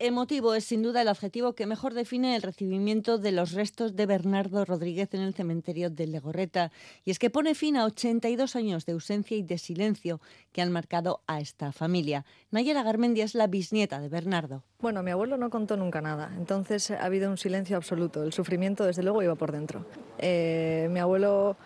Emotivo 0.00 0.54
es 0.54 0.64
sin 0.64 0.84
duda 0.84 1.02
el 1.02 1.08
adjetivo 1.08 1.54
que 1.54 1.66
mejor 1.66 1.92
define 1.92 2.36
el 2.36 2.42
recibimiento 2.42 3.18
de 3.18 3.32
los 3.32 3.50
restos 3.50 3.96
de 3.96 4.06
Bernardo 4.06 4.64
Rodríguez 4.64 5.12
en 5.12 5.22
el 5.22 5.34
cementerio 5.34 5.90
de 5.90 6.06
Legorreta. 6.06 6.70
Y 7.04 7.10
es 7.10 7.18
que 7.18 7.30
pone 7.30 7.56
fin 7.56 7.76
a 7.76 7.84
82 7.84 8.54
años 8.54 8.86
de 8.86 8.92
ausencia 8.92 9.36
y 9.36 9.42
de 9.42 9.58
silencio 9.58 10.20
que 10.52 10.62
han 10.62 10.70
marcado 10.70 11.22
a 11.26 11.40
esta 11.40 11.72
familia. 11.72 12.24
Nayera 12.52 12.84
Garmendia 12.84 13.24
es 13.24 13.34
la 13.34 13.48
bisnieta 13.48 13.98
de 13.98 14.08
Bernardo. 14.08 14.62
Bueno, 14.78 15.02
mi 15.02 15.10
abuelo 15.10 15.36
no 15.36 15.50
contó 15.50 15.76
nunca 15.76 16.00
nada, 16.00 16.32
entonces 16.36 16.92
ha 16.92 17.04
habido 17.04 17.28
un 17.28 17.36
silencio 17.36 17.76
absoluto. 17.76 18.22
El 18.22 18.32
sufrimiento, 18.32 18.84
desde 18.84 19.02
luego, 19.02 19.20
iba 19.24 19.34
por 19.34 19.50
dentro. 19.50 19.84
Eh, 20.18 20.86
mi 20.92 21.00
abuelo 21.00 21.56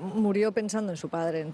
murió 0.00 0.50
pensando 0.50 0.90
en 0.90 0.96
su 0.96 1.08
padre. 1.08 1.52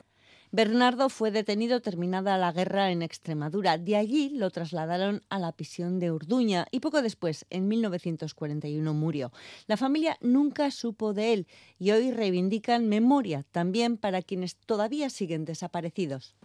Bernardo 0.55 1.09
fue 1.09 1.33
detenido 1.33 1.81
terminada 1.81 2.39
la 2.39 2.53
guerra 2.53 2.93
en 2.93 3.03
Extremadura. 3.03 3.77
De 3.77 3.97
allí 3.97 4.29
lo 4.29 4.51
trasladaron 4.51 5.21
a 5.29 5.41
la 5.41 5.51
prisión 5.51 5.99
de 5.99 6.13
Urduña 6.13 6.67
y 6.71 6.79
poco 6.79 7.03
después, 7.03 7.45
en 7.51 7.67
1941, 7.67 8.95
murió. 8.95 9.33
La 9.67 9.77
familia 9.77 10.17
nunca 10.21 10.71
supo 10.71 11.13
de 11.13 11.33
él 11.33 11.47
y 11.81 11.91
hoy 11.91 12.13
reivindican 12.13 12.89
memoria 12.89 13.45
también 13.51 13.97
para 13.97 14.23
quienes 14.23 14.55
todavía 14.55 15.11
siguen 15.11 15.45
desaparecidos. 15.45 16.37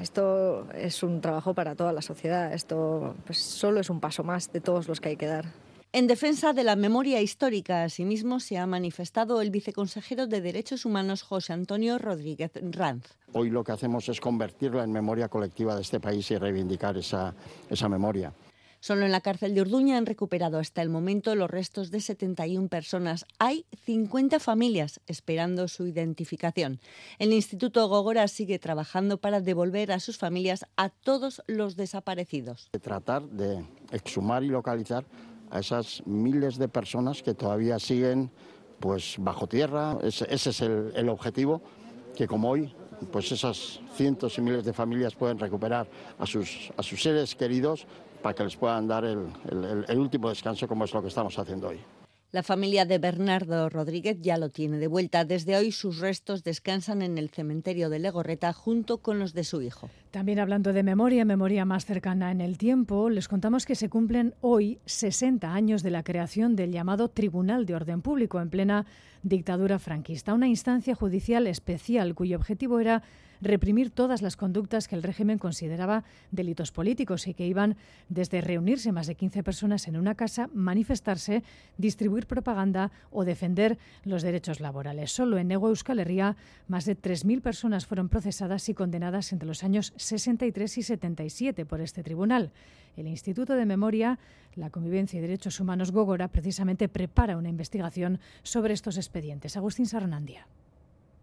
Esto 0.00 0.70
es 0.72 1.02
un 1.02 1.20
trabajo 1.20 1.52
para 1.52 1.74
toda 1.74 1.92
la 1.92 2.02
sociedad. 2.02 2.54
Esto 2.54 3.16
pues, 3.26 3.38
solo 3.38 3.80
es 3.80 3.90
un 3.90 3.98
paso 3.98 4.22
más 4.22 4.52
de 4.52 4.60
todos 4.60 4.86
los 4.86 5.00
que 5.00 5.08
hay 5.08 5.16
que 5.16 5.26
dar. 5.26 5.65
En 5.96 6.06
defensa 6.06 6.52
de 6.52 6.62
la 6.62 6.76
memoria 6.76 7.22
histórica, 7.22 7.82
asimismo, 7.82 8.38
se 8.38 8.58
ha 8.58 8.66
manifestado 8.66 9.40
el 9.40 9.50
viceconsejero 9.50 10.26
de 10.26 10.42
Derechos 10.42 10.84
Humanos 10.84 11.22
José 11.22 11.54
Antonio 11.54 11.96
Rodríguez 11.96 12.52
Ranz. 12.70 13.16
Hoy 13.32 13.48
lo 13.48 13.64
que 13.64 13.72
hacemos 13.72 14.06
es 14.10 14.20
convertirla 14.20 14.84
en 14.84 14.92
memoria 14.92 15.30
colectiva 15.30 15.74
de 15.74 15.80
este 15.80 15.98
país 15.98 16.30
y 16.30 16.36
reivindicar 16.36 16.98
esa, 16.98 17.34
esa 17.70 17.88
memoria. 17.88 18.34
Solo 18.80 19.06
en 19.06 19.10
la 19.10 19.22
cárcel 19.22 19.54
de 19.54 19.62
Urduña 19.62 19.96
han 19.96 20.04
recuperado 20.04 20.58
hasta 20.58 20.82
el 20.82 20.90
momento 20.90 21.34
los 21.34 21.50
restos 21.50 21.90
de 21.90 22.02
71 22.02 22.68
personas. 22.68 23.24
Hay 23.38 23.64
50 23.86 24.38
familias 24.38 25.00
esperando 25.06 25.66
su 25.66 25.86
identificación. 25.86 26.78
El 27.18 27.32
Instituto 27.32 27.88
Gogora 27.88 28.28
sigue 28.28 28.58
trabajando 28.58 29.16
para 29.16 29.40
devolver 29.40 29.90
a 29.92 30.00
sus 30.00 30.18
familias 30.18 30.66
a 30.76 30.90
todos 30.90 31.42
los 31.46 31.74
desaparecidos. 31.74 32.68
Tratar 32.82 33.22
de 33.30 33.64
exhumar 33.92 34.44
y 34.44 34.48
localizar 34.48 35.06
a 35.50 35.60
esas 35.60 36.02
miles 36.06 36.58
de 36.58 36.68
personas 36.68 37.22
que 37.22 37.34
todavía 37.34 37.78
siguen 37.78 38.30
pues 38.80 39.16
bajo 39.18 39.46
tierra. 39.46 39.96
Ese, 40.02 40.26
es 40.32 40.60
el, 40.60 41.08
objetivo, 41.08 41.62
que 42.14 42.26
como 42.26 42.50
hoy 42.50 42.74
pues 43.12 43.30
esas 43.32 43.80
cientos 43.94 44.38
y 44.38 44.40
miles 44.40 44.64
de 44.64 44.72
familias 44.72 45.14
pueden 45.14 45.38
recuperar 45.38 45.86
a 46.18 46.26
sus, 46.26 46.70
a 46.76 46.82
sus 46.82 47.02
seres 47.02 47.34
queridos 47.34 47.86
para 48.22 48.34
que 48.34 48.44
les 48.44 48.56
puedan 48.56 48.88
dar 48.88 49.04
el 49.04 49.98
último 49.98 50.30
descanso 50.30 50.66
como 50.66 50.84
es 50.84 50.94
lo 50.94 51.02
que 51.02 51.08
estamos 51.08 51.38
haciendo 51.38 51.68
hoy. 51.68 51.80
La 52.32 52.42
familia 52.42 52.84
de 52.84 52.98
Bernardo 52.98 53.68
Rodríguez 53.68 54.18
ya 54.20 54.36
lo 54.36 54.50
tiene 54.50 54.78
de 54.78 54.88
vuelta. 54.88 55.24
Desde 55.24 55.56
hoy 55.56 55.70
sus 55.70 56.00
restos 56.00 56.42
descansan 56.42 57.00
en 57.02 57.18
el 57.18 57.30
cementerio 57.30 57.88
de 57.88 58.00
Legorreta 58.00 58.52
junto 58.52 58.98
con 58.98 59.20
los 59.20 59.32
de 59.32 59.44
su 59.44 59.62
hijo. 59.62 59.88
También 60.10 60.40
hablando 60.40 60.72
de 60.72 60.82
memoria, 60.82 61.24
memoria 61.24 61.64
más 61.64 61.86
cercana 61.86 62.32
en 62.32 62.40
el 62.40 62.58
tiempo, 62.58 63.10
les 63.10 63.28
contamos 63.28 63.64
que 63.64 63.76
se 63.76 63.88
cumplen 63.88 64.34
hoy 64.40 64.80
60 64.86 65.54
años 65.54 65.84
de 65.84 65.90
la 65.90 66.02
creación 66.02 66.56
del 66.56 66.72
llamado 66.72 67.08
Tribunal 67.08 67.64
de 67.64 67.76
Orden 67.76 68.02
Público 68.02 68.40
en 68.40 68.50
plena 68.50 68.86
dictadura 69.22 69.78
franquista, 69.78 70.34
una 70.34 70.48
instancia 70.48 70.96
judicial 70.96 71.46
especial 71.46 72.14
cuyo 72.14 72.36
objetivo 72.36 72.80
era 72.80 73.02
reprimir 73.40 73.90
todas 73.90 74.22
las 74.22 74.36
conductas 74.36 74.88
que 74.88 74.96
el 74.96 75.02
régimen 75.02 75.38
consideraba 75.38 76.04
delitos 76.30 76.72
políticos 76.72 77.26
y 77.26 77.34
que 77.34 77.46
iban 77.46 77.76
desde 78.08 78.40
reunirse 78.40 78.92
más 78.92 79.06
de 79.06 79.14
15 79.14 79.42
personas 79.42 79.88
en 79.88 79.96
una 79.96 80.14
casa, 80.14 80.48
manifestarse, 80.52 81.42
distribuir 81.78 82.26
propaganda 82.26 82.90
o 83.10 83.24
defender 83.24 83.78
los 84.04 84.22
derechos 84.22 84.60
laborales. 84.60 85.12
Solo 85.12 85.38
en 85.38 85.48
Nego 85.48 85.68
Euskal 85.68 85.98
Herria, 85.98 86.36
más 86.68 86.84
de 86.84 86.96
3.000 86.96 87.40
personas 87.40 87.86
fueron 87.86 88.08
procesadas 88.08 88.68
y 88.68 88.74
condenadas 88.74 89.32
entre 89.32 89.48
los 89.48 89.64
años 89.64 89.92
63 89.96 90.78
y 90.78 90.82
77 90.82 91.66
por 91.66 91.80
este 91.80 92.02
tribunal. 92.02 92.52
El 92.96 93.06
Instituto 93.06 93.54
de 93.54 93.66
Memoria, 93.66 94.18
la 94.54 94.70
Convivencia 94.70 95.18
y 95.18 95.20
Derechos 95.20 95.60
Humanos 95.60 95.92
Gogora 95.92 96.28
precisamente 96.28 96.88
prepara 96.88 97.36
una 97.36 97.50
investigación 97.50 98.20
sobre 98.42 98.72
estos 98.72 98.96
expedientes. 98.96 99.56
Agustín 99.56 99.86
Saronandia. 99.86 100.46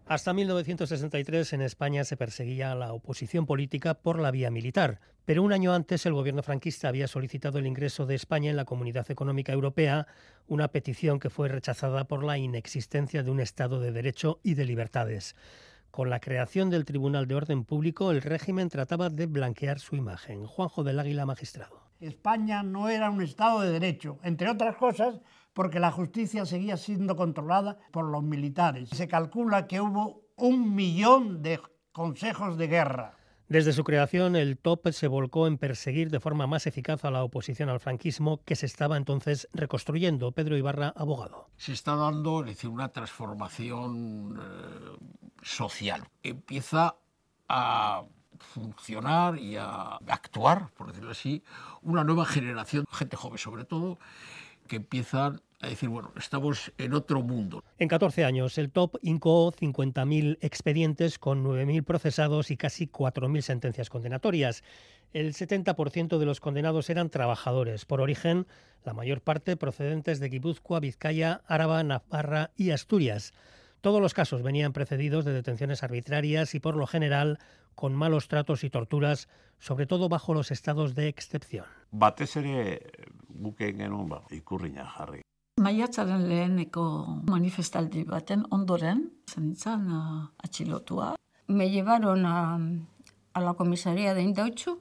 Hasta 0.06 0.34
1963 0.34 1.54
en 1.54 1.62
España 1.62 2.04
se 2.04 2.18
perseguía 2.18 2.72
a 2.72 2.74
la 2.74 2.92
oposición 2.92 3.46
política 3.46 3.94
por 3.94 4.20
la 4.20 4.30
vía 4.30 4.50
militar, 4.50 5.00
pero 5.24 5.42
un 5.42 5.54
año 5.54 5.72
antes 5.72 6.04
el 6.04 6.12
gobierno 6.12 6.42
franquista 6.42 6.88
había 6.88 7.08
solicitado 7.08 7.58
el 7.58 7.66
ingreso 7.66 8.04
de 8.04 8.14
España 8.14 8.50
en 8.50 8.56
la 8.56 8.66
Comunidad 8.66 9.10
Económica 9.10 9.54
Europea, 9.54 10.06
una 10.46 10.68
petición 10.68 11.18
que 11.18 11.30
fue 11.30 11.48
rechazada 11.48 12.04
por 12.04 12.22
la 12.22 12.36
inexistencia 12.36 13.22
de 13.22 13.30
un 13.30 13.40
Estado 13.40 13.80
de 13.80 13.92
Derecho 13.92 14.40
y 14.42 14.54
de 14.54 14.66
libertades. 14.66 15.36
Con 15.90 16.10
la 16.10 16.20
creación 16.20 16.68
del 16.68 16.84
Tribunal 16.84 17.26
de 17.26 17.36
Orden 17.36 17.64
Público, 17.64 18.10
el 18.10 18.20
régimen 18.20 18.68
trataba 18.68 19.08
de 19.08 19.24
blanquear 19.24 19.80
su 19.80 19.96
imagen. 19.96 20.44
Juanjo 20.46 20.84
del 20.84 21.00
Águila, 21.00 21.24
magistrado. 21.24 21.80
España 22.00 22.62
no 22.62 22.90
era 22.90 23.08
un 23.08 23.22
Estado 23.22 23.62
de 23.62 23.72
Derecho, 23.72 24.18
entre 24.22 24.50
otras 24.50 24.76
cosas 24.76 25.14
porque 25.54 25.80
la 25.80 25.90
justicia 25.90 26.44
seguía 26.44 26.76
siendo 26.76 27.16
controlada 27.16 27.78
por 27.92 28.04
los 28.04 28.22
militares. 28.22 28.90
Se 28.90 29.08
calcula 29.08 29.66
que 29.66 29.80
hubo 29.80 30.24
un 30.36 30.74
millón 30.74 31.42
de 31.42 31.60
consejos 31.92 32.58
de 32.58 32.66
guerra. 32.66 33.14
Desde 33.46 33.72
su 33.72 33.84
creación, 33.84 34.36
el 34.36 34.58
TOP 34.58 34.88
se 34.88 35.06
volcó 35.06 35.46
en 35.46 35.58
perseguir 35.58 36.10
de 36.10 36.18
forma 36.18 36.46
más 36.46 36.66
eficaz 36.66 37.04
a 37.04 37.10
la 37.10 37.22
oposición 37.22 37.68
al 37.68 37.78
franquismo 37.78 38.42
que 38.44 38.56
se 38.56 38.66
estaba 38.66 38.96
entonces 38.96 39.48
reconstruyendo. 39.52 40.32
Pedro 40.32 40.56
Ibarra, 40.56 40.92
abogado. 40.96 41.50
Se 41.56 41.72
está 41.72 41.94
dando 41.94 42.42
decir, 42.42 42.70
una 42.70 42.88
transformación 42.88 44.40
eh, 44.40 45.06
social. 45.42 46.08
Empieza 46.22 46.96
a 47.48 48.04
funcionar 48.38 49.38
y 49.38 49.56
a 49.56 49.98
actuar, 50.08 50.70
por 50.70 50.88
decirlo 50.88 51.10
así, 51.10 51.44
una 51.82 52.02
nueva 52.02 52.24
generación, 52.24 52.86
gente 52.90 53.16
joven 53.16 53.38
sobre 53.38 53.64
todo, 53.64 53.98
que 54.74 54.78
empiezan 54.78 55.40
a 55.60 55.68
decir, 55.68 55.88
bueno, 55.88 56.12
estamos 56.16 56.72
en 56.78 56.94
otro 56.94 57.22
mundo. 57.22 57.62
En 57.78 57.86
14 57.86 58.24
años, 58.24 58.58
el 58.58 58.72
TOP 58.72 58.96
incó 59.02 59.52
50.000 59.52 60.38
expedientes 60.40 61.20
con 61.20 61.44
9.000 61.44 61.84
procesados 61.84 62.50
y 62.50 62.56
casi 62.56 62.88
4.000 62.88 63.40
sentencias 63.40 63.88
condenatorias. 63.88 64.64
El 65.12 65.32
70% 65.32 66.18
de 66.18 66.26
los 66.26 66.40
condenados 66.40 66.90
eran 66.90 67.08
trabajadores, 67.08 67.84
por 67.84 68.00
origen, 68.00 68.48
la 68.84 68.94
mayor 68.94 69.20
parte 69.20 69.56
procedentes 69.56 70.18
de 70.18 70.28
Guipúzcoa, 70.28 70.80
Vizcaya, 70.80 71.42
Áraba, 71.46 71.84
Navarra 71.84 72.50
y 72.56 72.72
Asturias. 72.72 73.32
Todos 73.80 74.02
los 74.02 74.12
casos 74.12 74.42
venían 74.42 74.72
precedidos 74.72 75.24
de 75.24 75.34
detenciones 75.34 75.84
arbitrarias 75.84 76.56
y, 76.56 76.58
por 76.58 76.74
lo 76.74 76.88
general, 76.88 77.38
con 77.74 77.94
malos 77.94 78.28
tratos 78.28 78.64
y 78.64 78.70
torturas, 78.70 79.28
sobre 79.58 79.86
todo 79.86 80.08
bajo 80.08 80.34
los 80.34 80.50
estados 80.50 80.94
de 80.94 81.08
excepción. 81.08 81.66
Batez 81.90 82.36
ere 82.36 82.80
buken 83.28 83.78
genuen 83.78 84.08
ba, 84.08 84.22
ikurriña 84.30 84.86
jarri. 84.86 85.22
Maiatzaren 85.60 86.28
leheneko 86.28 87.22
manifestaldi 87.30 88.04
baten 88.04 88.44
ondoren, 88.50 89.12
zentzan 89.30 89.86
uh, 89.92 90.30
atxilotua. 90.38 91.14
Me 91.46 91.70
llevaron 91.70 92.26
a, 92.26 92.58
a 93.34 93.40
la 93.40 93.54
comisaría 93.54 94.14
de 94.14 94.22
Indauchu. 94.22 94.80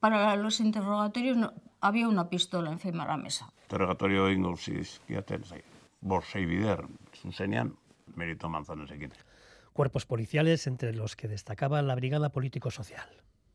Para 0.00 0.34
los 0.36 0.58
interrogatorios 0.60 1.36
no, 1.36 1.52
había 1.80 2.08
una 2.08 2.28
pistola 2.28 2.72
encima 2.72 3.04
de 3.04 3.10
la 3.10 3.16
mesa. 3.16 3.52
Interrogatorio 3.62 4.30
ingo 4.30 4.56
zizkiaten 4.56 5.44
zai. 5.44 5.62
Borsei 6.00 6.46
bider, 6.46 6.84
zuzenean, 7.14 7.76
merito 8.16 8.48
manzanesekin 8.48 9.12
cuerpos 9.72 10.06
policiales 10.06 10.66
entre 10.66 10.94
los 10.94 11.16
que 11.16 11.28
destacaba 11.28 11.82
la 11.82 11.94
Brigada 11.94 12.30
Político-Social. 12.30 13.08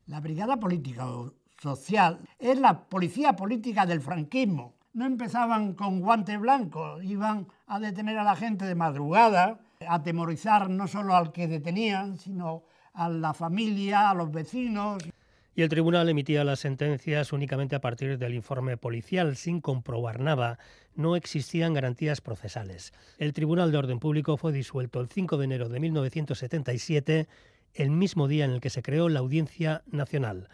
La 0.06 0.20
Brigada 0.20 0.58
Político-Social 0.58 2.20
es 2.38 2.58
la 2.58 2.84
policía 2.88 3.34
política 3.34 3.86
del 3.86 4.00
franquismo. 4.00 4.74
No 4.92 5.06
empezaban 5.06 5.74
con 5.74 6.00
guante 6.00 6.36
blanco, 6.36 7.00
iban 7.02 7.46
a 7.66 7.78
detener 7.78 8.18
a 8.18 8.24
la 8.24 8.36
gente 8.36 8.64
de 8.64 8.74
madrugada 8.74 9.60
atemorizar 9.86 10.68
no 10.70 10.88
solo 10.88 11.14
al 11.14 11.32
que 11.32 11.46
detenían, 11.46 12.18
sino 12.18 12.64
a 12.94 13.08
la 13.08 13.34
familia, 13.34 14.10
a 14.10 14.14
los 14.14 14.30
vecinos. 14.30 15.02
Y 15.58 15.62
el 15.62 15.68
tribunal 15.68 16.08
emitía 16.08 16.44
las 16.44 16.60
sentencias 16.60 17.32
únicamente 17.32 17.74
a 17.74 17.80
partir 17.80 18.16
del 18.16 18.32
informe 18.32 18.76
policial, 18.76 19.34
sin 19.34 19.60
comprobar 19.60 20.20
nada. 20.20 20.60
No 20.94 21.16
existían 21.16 21.74
garantías 21.74 22.20
procesales. 22.20 22.92
El 23.18 23.32
Tribunal 23.32 23.72
de 23.72 23.78
Orden 23.78 23.98
Público 23.98 24.36
fue 24.36 24.52
disuelto 24.52 25.00
el 25.00 25.08
5 25.08 25.36
de 25.36 25.44
enero 25.44 25.68
de 25.68 25.80
1977, 25.80 27.26
el 27.74 27.90
mismo 27.90 28.28
día 28.28 28.44
en 28.44 28.52
el 28.52 28.60
que 28.60 28.70
se 28.70 28.82
creó 28.82 29.08
la 29.08 29.18
Audiencia 29.18 29.82
Nacional. 29.90 30.48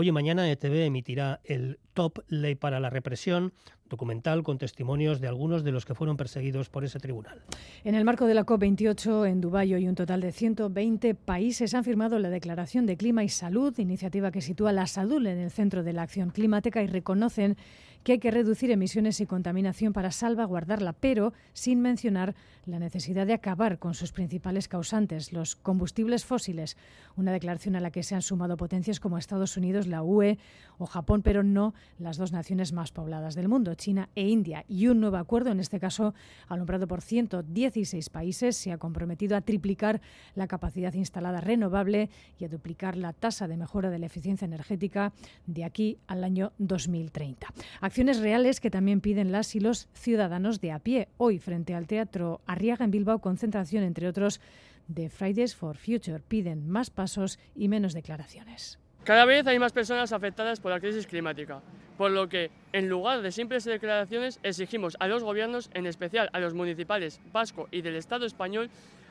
Hoy 0.00 0.10
y 0.10 0.12
mañana 0.12 0.48
ETV 0.48 0.84
emitirá 0.84 1.40
el 1.42 1.80
Top 1.92 2.20
Ley 2.28 2.54
para 2.54 2.78
la 2.78 2.88
Represión, 2.88 3.52
documental 3.90 4.44
con 4.44 4.56
testimonios 4.56 5.20
de 5.20 5.26
algunos 5.26 5.64
de 5.64 5.72
los 5.72 5.84
que 5.84 5.96
fueron 5.96 6.16
perseguidos 6.16 6.68
por 6.68 6.84
ese 6.84 7.00
tribunal. 7.00 7.42
En 7.82 7.96
el 7.96 8.04
marco 8.04 8.26
de 8.26 8.34
la 8.34 8.46
COP28 8.46 9.28
en 9.28 9.40
Dubái, 9.40 9.74
hoy 9.74 9.88
un 9.88 9.96
total 9.96 10.20
de 10.20 10.30
120 10.30 11.16
países 11.16 11.74
han 11.74 11.82
firmado 11.82 12.20
la 12.20 12.30
Declaración 12.30 12.86
de 12.86 12.96
Clima 12.96 13.24
y 13.24 13.28
Salud, 13.28 13.76
iniciativa 13.76 14.30
que 14.30 14.40
sitúa 14.40 14.70
la 14.70 14.86
salud 14.86 15.26
en 15.26 15.38
el 15.38 15.50
centro 15.50 15.82
de 15.82 15.92
la 15.92 16.02
acción 16.02 16.30
climática 16.30 16.80
y 16.80 16.86
reconocen 16.86 17.56
que 18.02 18.12
hay 18.12 18.18
que 18.18 18.30
reducir 18.30 18.70
emisiones 18.70 19.20
y 19.20 19.26
contaminación 19.26 19.92
para 19.92 20.10
salvaguardarla, 20.10 20.92
pero 20.92 21.32
sin 21.52 21.80
mencionar 21.80 22.34
la 22.66 22.78
necesidad 22.78 23.26
de 23.26 23.34
acabar 23.34 23.78
con 23.78 23.94
sus 23.94 24.12
principales 24.12 24.68
causantes, 24.68 25.32
los 25.32 25.56
combustibles 25.56 26.24
fósiles, 26.24 26.76
una 27.16 27.32
declaración 27.32 27.76
a 27.76 27.80
la 27.80 27.90
que 27.90 28.02
se 28.02 28.14
han 28.14 28.22
sumado 28.22 28.56
potencias 28.56 29.00
como 29.00 29.18
Estados 29.18 29.56
Unidos, 29.56 29.86
la 29.86 30.02
UE 30.02 30.38
o 30.78 30.86
Japón, 30.86 31.22
pero 31.22 31.42
no 31.42 31.74
las 31.98 32.16
dos 32.16 32.32
naciones 32.32 32.72
más 32.72 32.92
pobladas 32.92 33.34
del 33.34 33.48
mundo, 33.48 33.74
China 33.74 34.08
e 34.14 34.28
India. 34.28 34.64
Y 34.68 34.88
un 34.88 35.00
nuevo 35.00 35.16
acuerdo, 35.16 35.50
en 35.50 35.60
este 35.60 35.80
caso 35.80 36.14
alumbrado 36.48 36.86
por 36.86 37.00
116 37.00 38.10
países, 38.10 38.56
se 38.56 38.72
ha 38.72 38.78
comprometido 38.78 39.36
a 39.36 39.40
triplicar 39.40 40.00
la 40.34 40.46
capacidad 40.46 40.92
instalada 40.94 41.40
renovable 41.40 42.10
y 42.38 42.44
a 42.44 42.48
duplicar 42.48 42.96
la 42.96 43.12
tasa 43.12 43.48
de 43.48 43.56
mejora 43.56 43.90
de 43.90 43.98
la 43.98 44.06
eficiencia 44.06 44.44
energética 44.44 45.12
de 45.46 45.64
aquí 45.64 45.98
al 46.06 46.24
año 46.24 46.52
2030. 46.58 47.48
Acciones 47.88 48.20
reales 48.20 48.60
que 48.60 48.68
también 48.68 49.00
piden 49.00 49.32
las 49.32 49.54
y 49.54 49.60
los 49.60 49.88
ciudadanos 49.94 50.60
de 50.60 50.72
a 50.72 50.78
pie. 50.78 51.08
Hoy, 51.16 51.38
frente 51.38 51.74
al 51.74 51.86
Teatro 51.86 52.42
Arriaga 52.44 52.84
en 52.84 52.90
Bilbao, 52.90 53.20
concentración, 53.20 53.82
entre 53.82 54.06
otros, 54.06 54.42
de 54.88 55.08
Fridays 55.08 55.56
for 55.56 55.78
Future. 55.78 56.20
Piden 56.20 56.68
más 56.68 56.90
pasos 56.90 57.38
y 57.56 57.68
menos 57.68 57.94
declaraciones. 57.94 58.78
Cada 59.04 59.24
vez 59.24 59.46
hay 59.46 59.58
más 59.58 59.72
personas 59.72 60.12
afectadas 60.12 60.60
por 60.60 60.70
la 60.70 60.80
crisis 60.80 61.06
climática, 61.06 61.62
por 61.96 62.10
lo 62.10 62.28
que, 62.28 62.50
en 62.74 62.90
lugar 62.90 63.22
de 63.22 63.32
simples 63.32 63.64
declaraciones, 63.64 64.38
exigimos 64.42 64.98
a 65.00 65.08
los 65.08 65.24
gobiernos, 65.24 65.70
en 65.72 65.86
especial 65.86 66.28
a 66.34 66.40
los 66.40 66.52
municipales 66.52 67.22
vasco 67.32 67.68
y 67.70 67.80
del 67.80 67.96
Estado 67.96 68.26
español, 68.26 68.68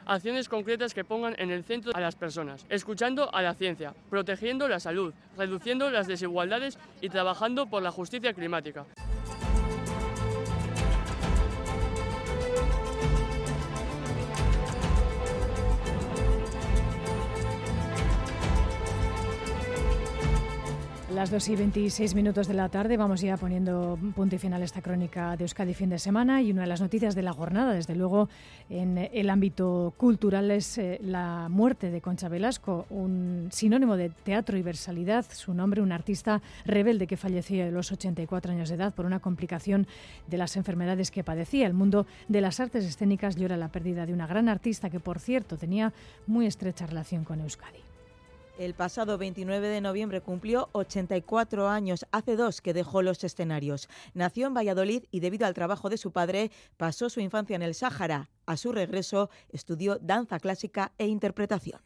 acciones 0.07 0.49
concretas 0.49 0.93
que 0.93 1.03
pongan 1.03 1.35
en 1.37 1.51
el 1.51 1.63
centro 1.63 1.91
a 1.93 1.99
las 1.99 2.15
personas, 2.15 2.65
escuchando 2.69 3.33
a 3.33 3.41
la 3.41 3.53
ciencia, 3.53 3.93
protegiendo 4.09 4.67
la 4.67 4.79
salud, 4.79 5.13
reduciendo 5.37 5.89
las 5.91 6.07
desigualdades 6.07 6.79
y 7.01 7.09
trabajando 7.09 7.67
por 7.67 7.83
la 7.83 7.91
justicia 7.91 8.33
climática. 8.33 8.85
Las 21.17 21.31
2 21.31 21.49
y 21.49 21.55
26 21.55 22.13
minutos 22.13 22.47
de 22.47 22.53
la 22.53 22.69
tarde 22.69 22.95
vamos 22.95 23.21
ya 23.21 23.37
poniendo 23.37 23.97
punto 24.13 24.35
y 24.35 24.37
final 24.37 24.61
a 24.61 24.65
esta 24.65 24.83
crónica 24.83 25.35
de 25.35 25.45
Euskadi 25.45 25.73
fin 25.73 25.89
de 25.89 25.97
semana 25.97 26.43
y 26.43 26.51
una 26.51 26.61
de 26.61 26.67
las 26.67 26.79
noticias 26.79 27.15
de 27.15 27.23
la 27.23 27.33
jornada, 27.33 27.73
desde 27.73 27.95
luego 27.95 28.29
en 28.69 28.99
el 28.99 29.31
ámbito 29.31 29.95
cultural, 29.97 30.51
es 30.51 30.77
eh, 30.77 30.99
la 31.01 31.47
muerte 31.49 31.89
de 31.89 32.01
Concha 32.01 32.29
Velasco, 32.29 32.85
un 32.91 33.49
sinónimo 33.51 33.97
de 33.97 34.09
teatro 34.09 34.59
y 34.59 34.61
versalidad. 34.61 35.25
Su 35.31 35.55
nombre, 35.55 35.81
un 35.81 35.91
artista 35.91 36.39
rebelde 36.65 37.07
que 37.07 37.17
falleció 37.17 37.65
a 37.65 37.71
los 37.71 37.91
84 37.91 38.51
años 38.51 38.69
de 38.69 38.75
edad 38.75 38.93
por 38.93 39.07
una 39.07 39.19
complicación 39.19 39.87
de 40.27 40.37
las 40.37 40.55
enfermedades 40.55 41.09
que 41.09 41.23
padecía. 41.23 41.65
El 41.65 41.73
mundo 41.73 42.05
de 42.27 42.41
las 42.41 42.59
artes 42.59 42.85
escénicas 42.85 43.37
llora 43.37 43.57
la 43.57 43.69
pérdida 43.69 44.05
de 44.05 44.13
una 44.13 44.27
gran 44.27 44.49
artista 44.49 44.91
que, 44.91 44.99
por 44.99 45.17
cierto, 45.17 45.57
tenía 45.57 45.93
muy 46.27 46.45
estrecha 46.45 46.85
relación 46.85 47.23
con 47.23 47.41
Euskadi. 47.41 47.86
El 48.57 48.73
pasado 48.73 49.19
29 49.19 49.67
de 49.67 49.81
noviembre 49.81 50.21
cumplió 50.21 50.69
84 50.71 51.69
años, 51.69 52.07
hace 52.11 52.35
dos 52.35 52.59
que 52.61 52.73
dejó 52.73 53.03
los 53.03 53.23
escenarios. 53.23 53.87
Nació 54.15 54.47
en 54.47 54.55
Valladolid 54.55 55.03
y 55.11 55.19
debido 55.19 55.45
al 55.45 55.53
trabajo 55.53 55.89
de 55.89 55.97
su 55.97 56.11
padre 56.11 56.51
pasó 56.75 57.09
su 57.09 57.19
infancia 57.19 57.55
en 57.55 57.61
el 57.61 57.75
Sáhara. 57.75 58.29
A 58.47 58.57
su 58.57 58.71
regreso 58.71 59.29
estudió 59.49 59.99
danza 60.01 60.39
clásica 60.39 60.91
e 60.97 61.05
interpretación. 61.05 61.81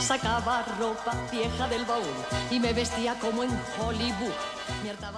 Sacaba 0.00 0.64
ropa 0.78 1.14
vieja 1.30 1.68
del 1.68 1.84
baúl 1.84 2.04
y 2.50 2.58
me 2.58 2.72
vestía 2.72 3.14
como 3.20 3.44
en 3.44 3.50
Hollywood. 3.78 4.32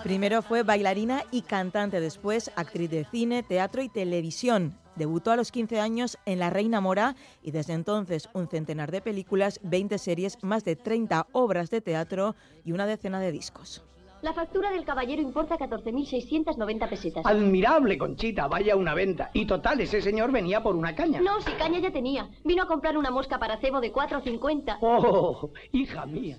Primero 0.03 0.43
fue 0.43 0.65
bailarina 0.65 1.23
y 1.31 1.43
cantante, 1.43 2.01
después 2.01 2.51
actriz 2.57 2.91
de 2.91 3.07
cine, 3.11 3.43
teatro 3.45 3.81
y 3.81 3.89
televisión. 3.89 4.77
Debutó 4.97 5.33
a 5.33 5.37
los 5.37 5.51
15 5.51 5.81
años 5.81 6.19
en 6.25 6.39
La 6.39 6.51
Reina 6.51 6.81
Mora 6.81 7.17
y 7.43 7.51
desde 7.51 7.73
entonces 7.73 8.29
un 8.33 8.49
centenar 8.49 8.91
de 8.91 9.01
películas, 9.01 9.61
20 9.63 9.99
series, 9.99 10.43
más 10.43 10.65
de 10.65 10.77
30 10.77 11.27
obras 11.33 11.71
de 11.71 11.81
teatro 11.81 12.37
y 12.65 12.73
una 12.73 12.87
decena 12.87 13.21
de 13.21 13.33
discos. 13.33 13.83
La 14.23 14.33
factura 14.33 14.71
del 14.71 14.87
caballero 14.87 15.21
importa 15.21 15.59
14.690 15.59 16.89
pesetas. 16.89 17.27
Admirable, 17.27 17.99
Conchita, 17.99 18.47
vaya 18.47 18.75
una 18.75 18.95
venta. 18.95 19.31
Y 19.35 19.47
total, 19.47 19.83
ese 19.83 20.01
señor 20.01 20.33
venía 20.33 20.63
por 20.63 20.77
una 20.77 20.95
caña. 20.95 21.21
No, 21.21 21.43
si 21.43 21.53
caña 21.53 21.79
ya 21.79 21.93
tenía. 21.93 22.31
Vino 22.43 22.63
a 22.63 22.67
comprar 22.67 22.97
una 22.97 23.11
mosca 23.11 23.39
para 23.39 23.59
cebo 23.59 23.83
de 23.83 23.93
4.50. 23.93 24.79
¡Oh, 24.81 25.51
hija 25.73 26.07
mía! 26.07 26.39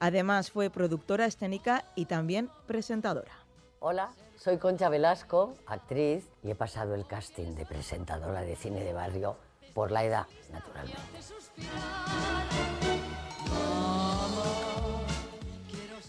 Además 0.00 0.50
fue 0.50 0.70
productora 0.70 1.26
escénica 1.26 1.84
y 1.94 2.06
también 2.06 2.48
presentadora. 2.66 3.30
Hola, 3.78 4.10
soy 4.40 4.56
Concha 4.56 4.88
Velasco, 4.88 5.52
actriz, 5.66 6.30
y 6.42 6.50
he 6.50 6.54
pasado 6.54 6.94
el 6.94 7.06
casting 7.06 7.54
de 7.56 7.66
presentadora 7.66 8.40
de 8.40 8.56
cine 8.56 8.82
de 8.82 8.94
barrio 8.94 9.36
por 9.74 9.90
la 9.90 10.02
edad, 10.02 10.26
naturalmente. 10.50 10.98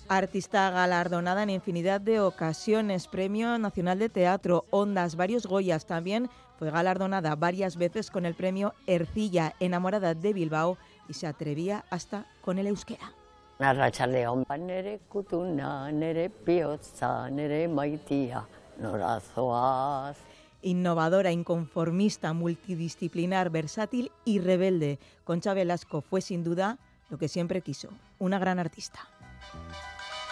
Artista 0.08 0.70
galardonada 0.70 1.44
en 1.44 1.50
infinidad 1.50 2.00
de 2.00 2.22
ocasiones, 2.22 3.10
Premio 3.10 3.58
Nacional 3.58 4.00
de 4.00 4.08
Teatro, 4.08 4.64
Ondas, 4.70 5.18
varios 5.18 5.46
Goyas 5.46 5.86
también, 5.86 6.30
fue 6.58 6.72
galardonada 6.72 7.36
varias 7.36 7.76
veces 7.76 8.10
con 8.12 8.26
el 8.26 8.36
premio 8.36 8.74
Ercilla, 8.88 9.56
enamorada 9.60 10.14
de 10.14 10.32
Bilbao, 10.32 10.78
y 11.10 11.16
se 11.16 11.28
atrevía 11.28 11.84
hasta 11.90 12.26
con 12.42 12.60
el 12.60 12.68
euskera. 12.68 13.14
Arratsaldeon 13.64 14.46
nere 14.60 15.00
kutuna. 15.08 15.90
Innovadora, 20.64 21.32
inconformista, 21.32 22.34
multidisciplinar, 22.34 23.50
versátil 23.50 24.12
y 24.26 24.40
rebelde, 24.40 25.00
Concha 25.24 25.54
Velasco 25.54 26.02
fue 26.02 26.22
sin 26.22 26.44
duda 26.44 26.78
lo 27.10 27.18
que 27.18 27.28
siempre 27.28 27.62
quiso, 27.62 27.90
una 28.20 28.40
gran 28.40 28.60
artista. 28.60 29.00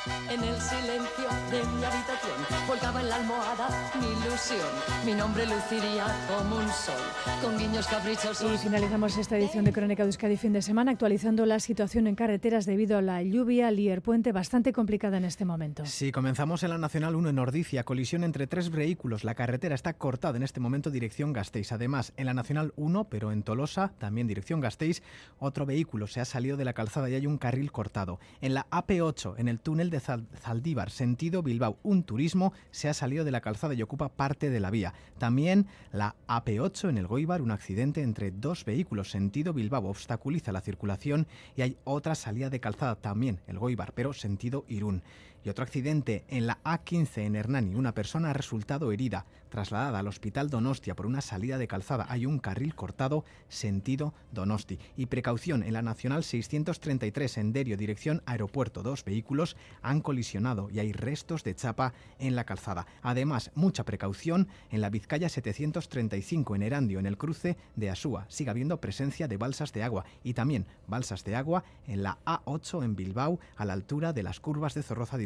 En 0.05 0.41
el 0.41 0.55
silencio 0.61 1.27
de 1.51 1.63
mi 1.75 1.83
habitación 1.83 2.37
volcaba 2.67 3.01
en 3.01 3.09
la 3.09 3.15
almohada 3.15 3.67
mi 3.99 4.07
ilusión. 4.07 4.67
Mi 5.05 5.13
nombre 5.13 5.45
luciría 5.45 6.05
como 6.27 6.55
un 6.55 6.69
sol, 6.69 6.95
con 7.41 7.57
guiños 7.57 7.85
caprichosos. 7.87 8.53
Y 8.53 8.57
finalizamos 8.57 9.17
esta 9.17 9.37
edición 9.37 9.65
de 9.65 9.73
Crónica 9.73 10.03
de 10.03 10.09
Euskadi 10.09 10.37
fin 10.37 10.53
de 10.53 10.61
semana 10.61 10.91
actualizando 10.91 11.45
la 11.45 11.59
situación 11.59 12.07
en 12.07 12.15
carreteras 12.15 12.65
debido 12.65 12.97
a 12.97 13.01
la 13.01 13.21
lluvia, 13.23 13.71
Lier 13.71 14.01
Puente, 14.01 14.31
bastante 14.31 14.71
complicada 14.71 15.17
en 15.17 15.25
este 15.25 15.43
momento. 15.43 15.85
Sí, 15.85 16.13
comenzamos 16.13 16.63
en 16.63 16.69
la 16.69 16.77
Nacional 16.77 17.15
1 17.15 17.29
en 17.29 17.39
Ordicia, 17.39 17.83
colisión 17.83 18.23
entre 18.23 18.47
tres 18.47 18.69
vehículos. 18.69 19.25
La 19.25 19.35
carretera 19.35 19.75
está 19.75 19.93
cortada 19.93 20.37
en 20.37 20.43
este 20.43 20.61
momento 20.61 20.91
dirección 20.91 21.33
Gasteiz. 21.33 21.73
Además, 21.73 22.13
en 22.15 22.27
la 22.27 22.33
Nacional 22.33 22.71
1, 22.77 23.09
pero 23.09 23.33
en 23.33 23.43
Tolosa, 23.43 23.91
también 23.97 24.27
dirección 24.27 24.61
Gasteiz, 24.61 25.03
otro 25.39 25.65
vehículo 25.65 26.07
se 26.07 26.21
ha 26.21 26.25
salido 26.25 26.55
de 26.55 26.63
la 26.63 26.73
calzada 26.73 27.09
y 27.09 27.15
hay 27.15 27.27
un 27.27 27.37
carril 27.37 27.73
cortado. 27.73 28.19
En 28.39 28.53
la 28.53 28.65
AP8, 28.69 29.35
en 29.37 29.49
el 29.49 29.59
túnel 29.59 29.88
de 29.89 29.99
Zaldívar, 29.99 30.89
sentido 30.89 31.43
Bilbao. 31.43 31.77
Un 31.83 32.03
turismo 32.03 32.53
se 32.71 32.89
ha 32.89 32.93
salido 32.93 33.23
de 33.25 33.31
la 33.31 33.41
calzada 33.41 33.73
y 33.73 33.81
ocupa 33.81 34.09
parte 34.09 34.49
de 34.49 34.59
la 34.59 34.71
vía. 34.71 34.93
También 35.17 35.67
la 35.91 36.15
AP8 36.27 36.89
en 36.89 36.97
el 36.97 37.07
Goibar, 37.07 37.41
un 37.41 37.51
accidente 37.51 38.01
entre 38.01 38.31
dos 38.31 38.65
vehículos, 38.65 39.11
sentido 39.11 39.53
Bilbao, 39.53 39.85
obstaculiza 39.85 40.51
la 40.51 40.61
circulación 40.61 41.27
y 41.55 41.61
hay 41.61 41.77
otra 41.83 42.15
salida 42.15 42.49
de 42.49 42.59
calzada 42.59 42.95
también, 42.95 43.39
el 43.47 43.59
Goibar, 43.59 43.93
pero 43.93 44.13
sentido 44.13 44.65
Irún. 44.67 45.01
Y 45.43 45.49
otro 45.49 45.63
accidente 45.63 46.25
en 46.27 46.47
la 46.47 46.59
A15 46.63 47.19
en 47.19 47.35
Hernani. 47.35 47.75
Una 47.75 47.93
persona 47.93 48.31
ha 48.31 48.33
resultado 48.33 48.91
herida, 48.91 49.25
trasladada 49.49 49.99
al 49.99 50.07
hospital 50.07 50.49
Donostia 50.49 50.95
por 50.95 51.05
una 51.05 51.21
salida 51.21 51.57
de 51.57 51.67
calzada. 51.67 52.05
Hay 52.09 52.25
un 52.25 52.39
carril 52.39 52.75
cortado 52.75 53.23
sentido 53.47 54.13
Donosti. 54.31 54.79
Y 54.97 55.07
precaución 55.07 55.63
en 55.63 55.73
la 55.73 55.81
Nacional 55.81 56.23
633 56.23 57.37
en 57.37 57.53
Derio, 57.53 57.77
dirección 57.77 58.21
aeropuerto. 58.25 58.83
Dos 58.83 59.03
vehículos 59.03 59.55
han 59.81 60.01
colisionado 60.01 60.69
y 60.69 60.79
hay 60.79 60.91
restos 60.91 61.43
de 61.43 61.55
chapa 61.55 61.93
en 62.19 62.35
la 62.35 62.43
calzada. 62.43 62.85
Además, 63.01 63.51
mucha 63.55 63.85
precaución 63.85 64.47
en 64.71 64.81
la 64.81 64.89
Vizcaya 64.89 65.29
735 65.29 66.55
en 66.55 66.63
Erandio, 66.63 66.99
en 66.99 67.05
el 67.05 67.17
cruce 67.17 67.57
de 67.75 67.89
Asúa. 67.89 68.25
Sigue 68.29 68.49
habiendo 68.49 68.81
presencia 68.81 69.27
de 69.27 69.37
balsas 69.37 69.73
de 69.73 69.83
agua 69.83 70.05
y 70.23 70.33
también 70.33 70.65
balsas 70.87 71.23
de 71.23 71.35
agua 71.35 71.63
en 71.87 72.03
la 72.03 72.19
A8 72.25 72.83
en 72.83 72.95
Bilbao, 72.95 73.39
a 73.55 73.65
la 73.65 73.73
altura 73.73 74.13
de 74.13 74.23
las 74.23 74.39
curvas 74.39 74.73
de 74.73 74.83
Zorroza, 74.83 75.17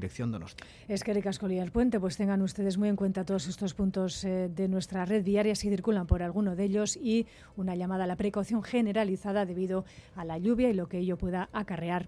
Es 0.88 1.04
que 1.04 1.12
el 1.12 1.72
puente, 1.72 2.00
pues 2.00 2.18
tengan 2.18 2.42
ustedes 2.42 2.78
muy 2.78 2.90
en 2.90 2.96
cuenta 2.96 3.26
todos 3.26 3.48
estos 3.48 3.74
puntos 3.74 4.24
eh, 4.24 4.50
de 4.54 4.68
nuestra 4.68 5.06
red 5.06 5.24
diaria 5.24 5.56
si 5.56 5.70
circulan 5.70 6.08
por 6.08 6.24
alguno 6.24 6.56
de 6.56 6.64
ellos 6.64 6.98
y 6.98 7.28
una 7.58 7.76
llamada 7.76 8.04
a 8.04 8.08
la 8.08 8.16
precaución 8.16 8.64
generalizada 8.64 9.46
debido 9.46 9.86
a 10.16 10.26
la 10.26 10.38
lluvia 10.38 10.70
y 10.70 10.74
lo 10.74 10.88
que 10.88 11.00
ello 11.00 11.18
pueda 11.18 11.50
acarrear 11.54 12.08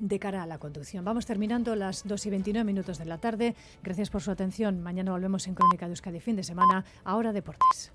de 0.00 0.18
cara 0.18 0.42
a 0.42 0.46
la 0.46 0.58
conducción. 0.58 1.04
Vamos 1.04 1.26
terminando 1.26 1.74
las 1.74 2.06
2 2.06 2.26
y 2.26 2.30
29 2.30 2.64
minutos 2.64 2.98
de 2.98 3.04
la 3.04 3.18
tarde. 3.18 3.54
Gracias 3.82 4.10
por 4.10 4.22
su 4.22 4.30
atención. 4.30 4.82
Mañana 4.82 5.12
volvemos 5.12 5.46
en 5.46 5.54
Crónica 5.54 5.86
de 5.86 5.92
Euskadi 5.92 6.20
fin 6.20 6.36
de 6.36 6.44
semana. 6.44 6.84
Ahora 7.04 7.32
deportes. 7.32 7.92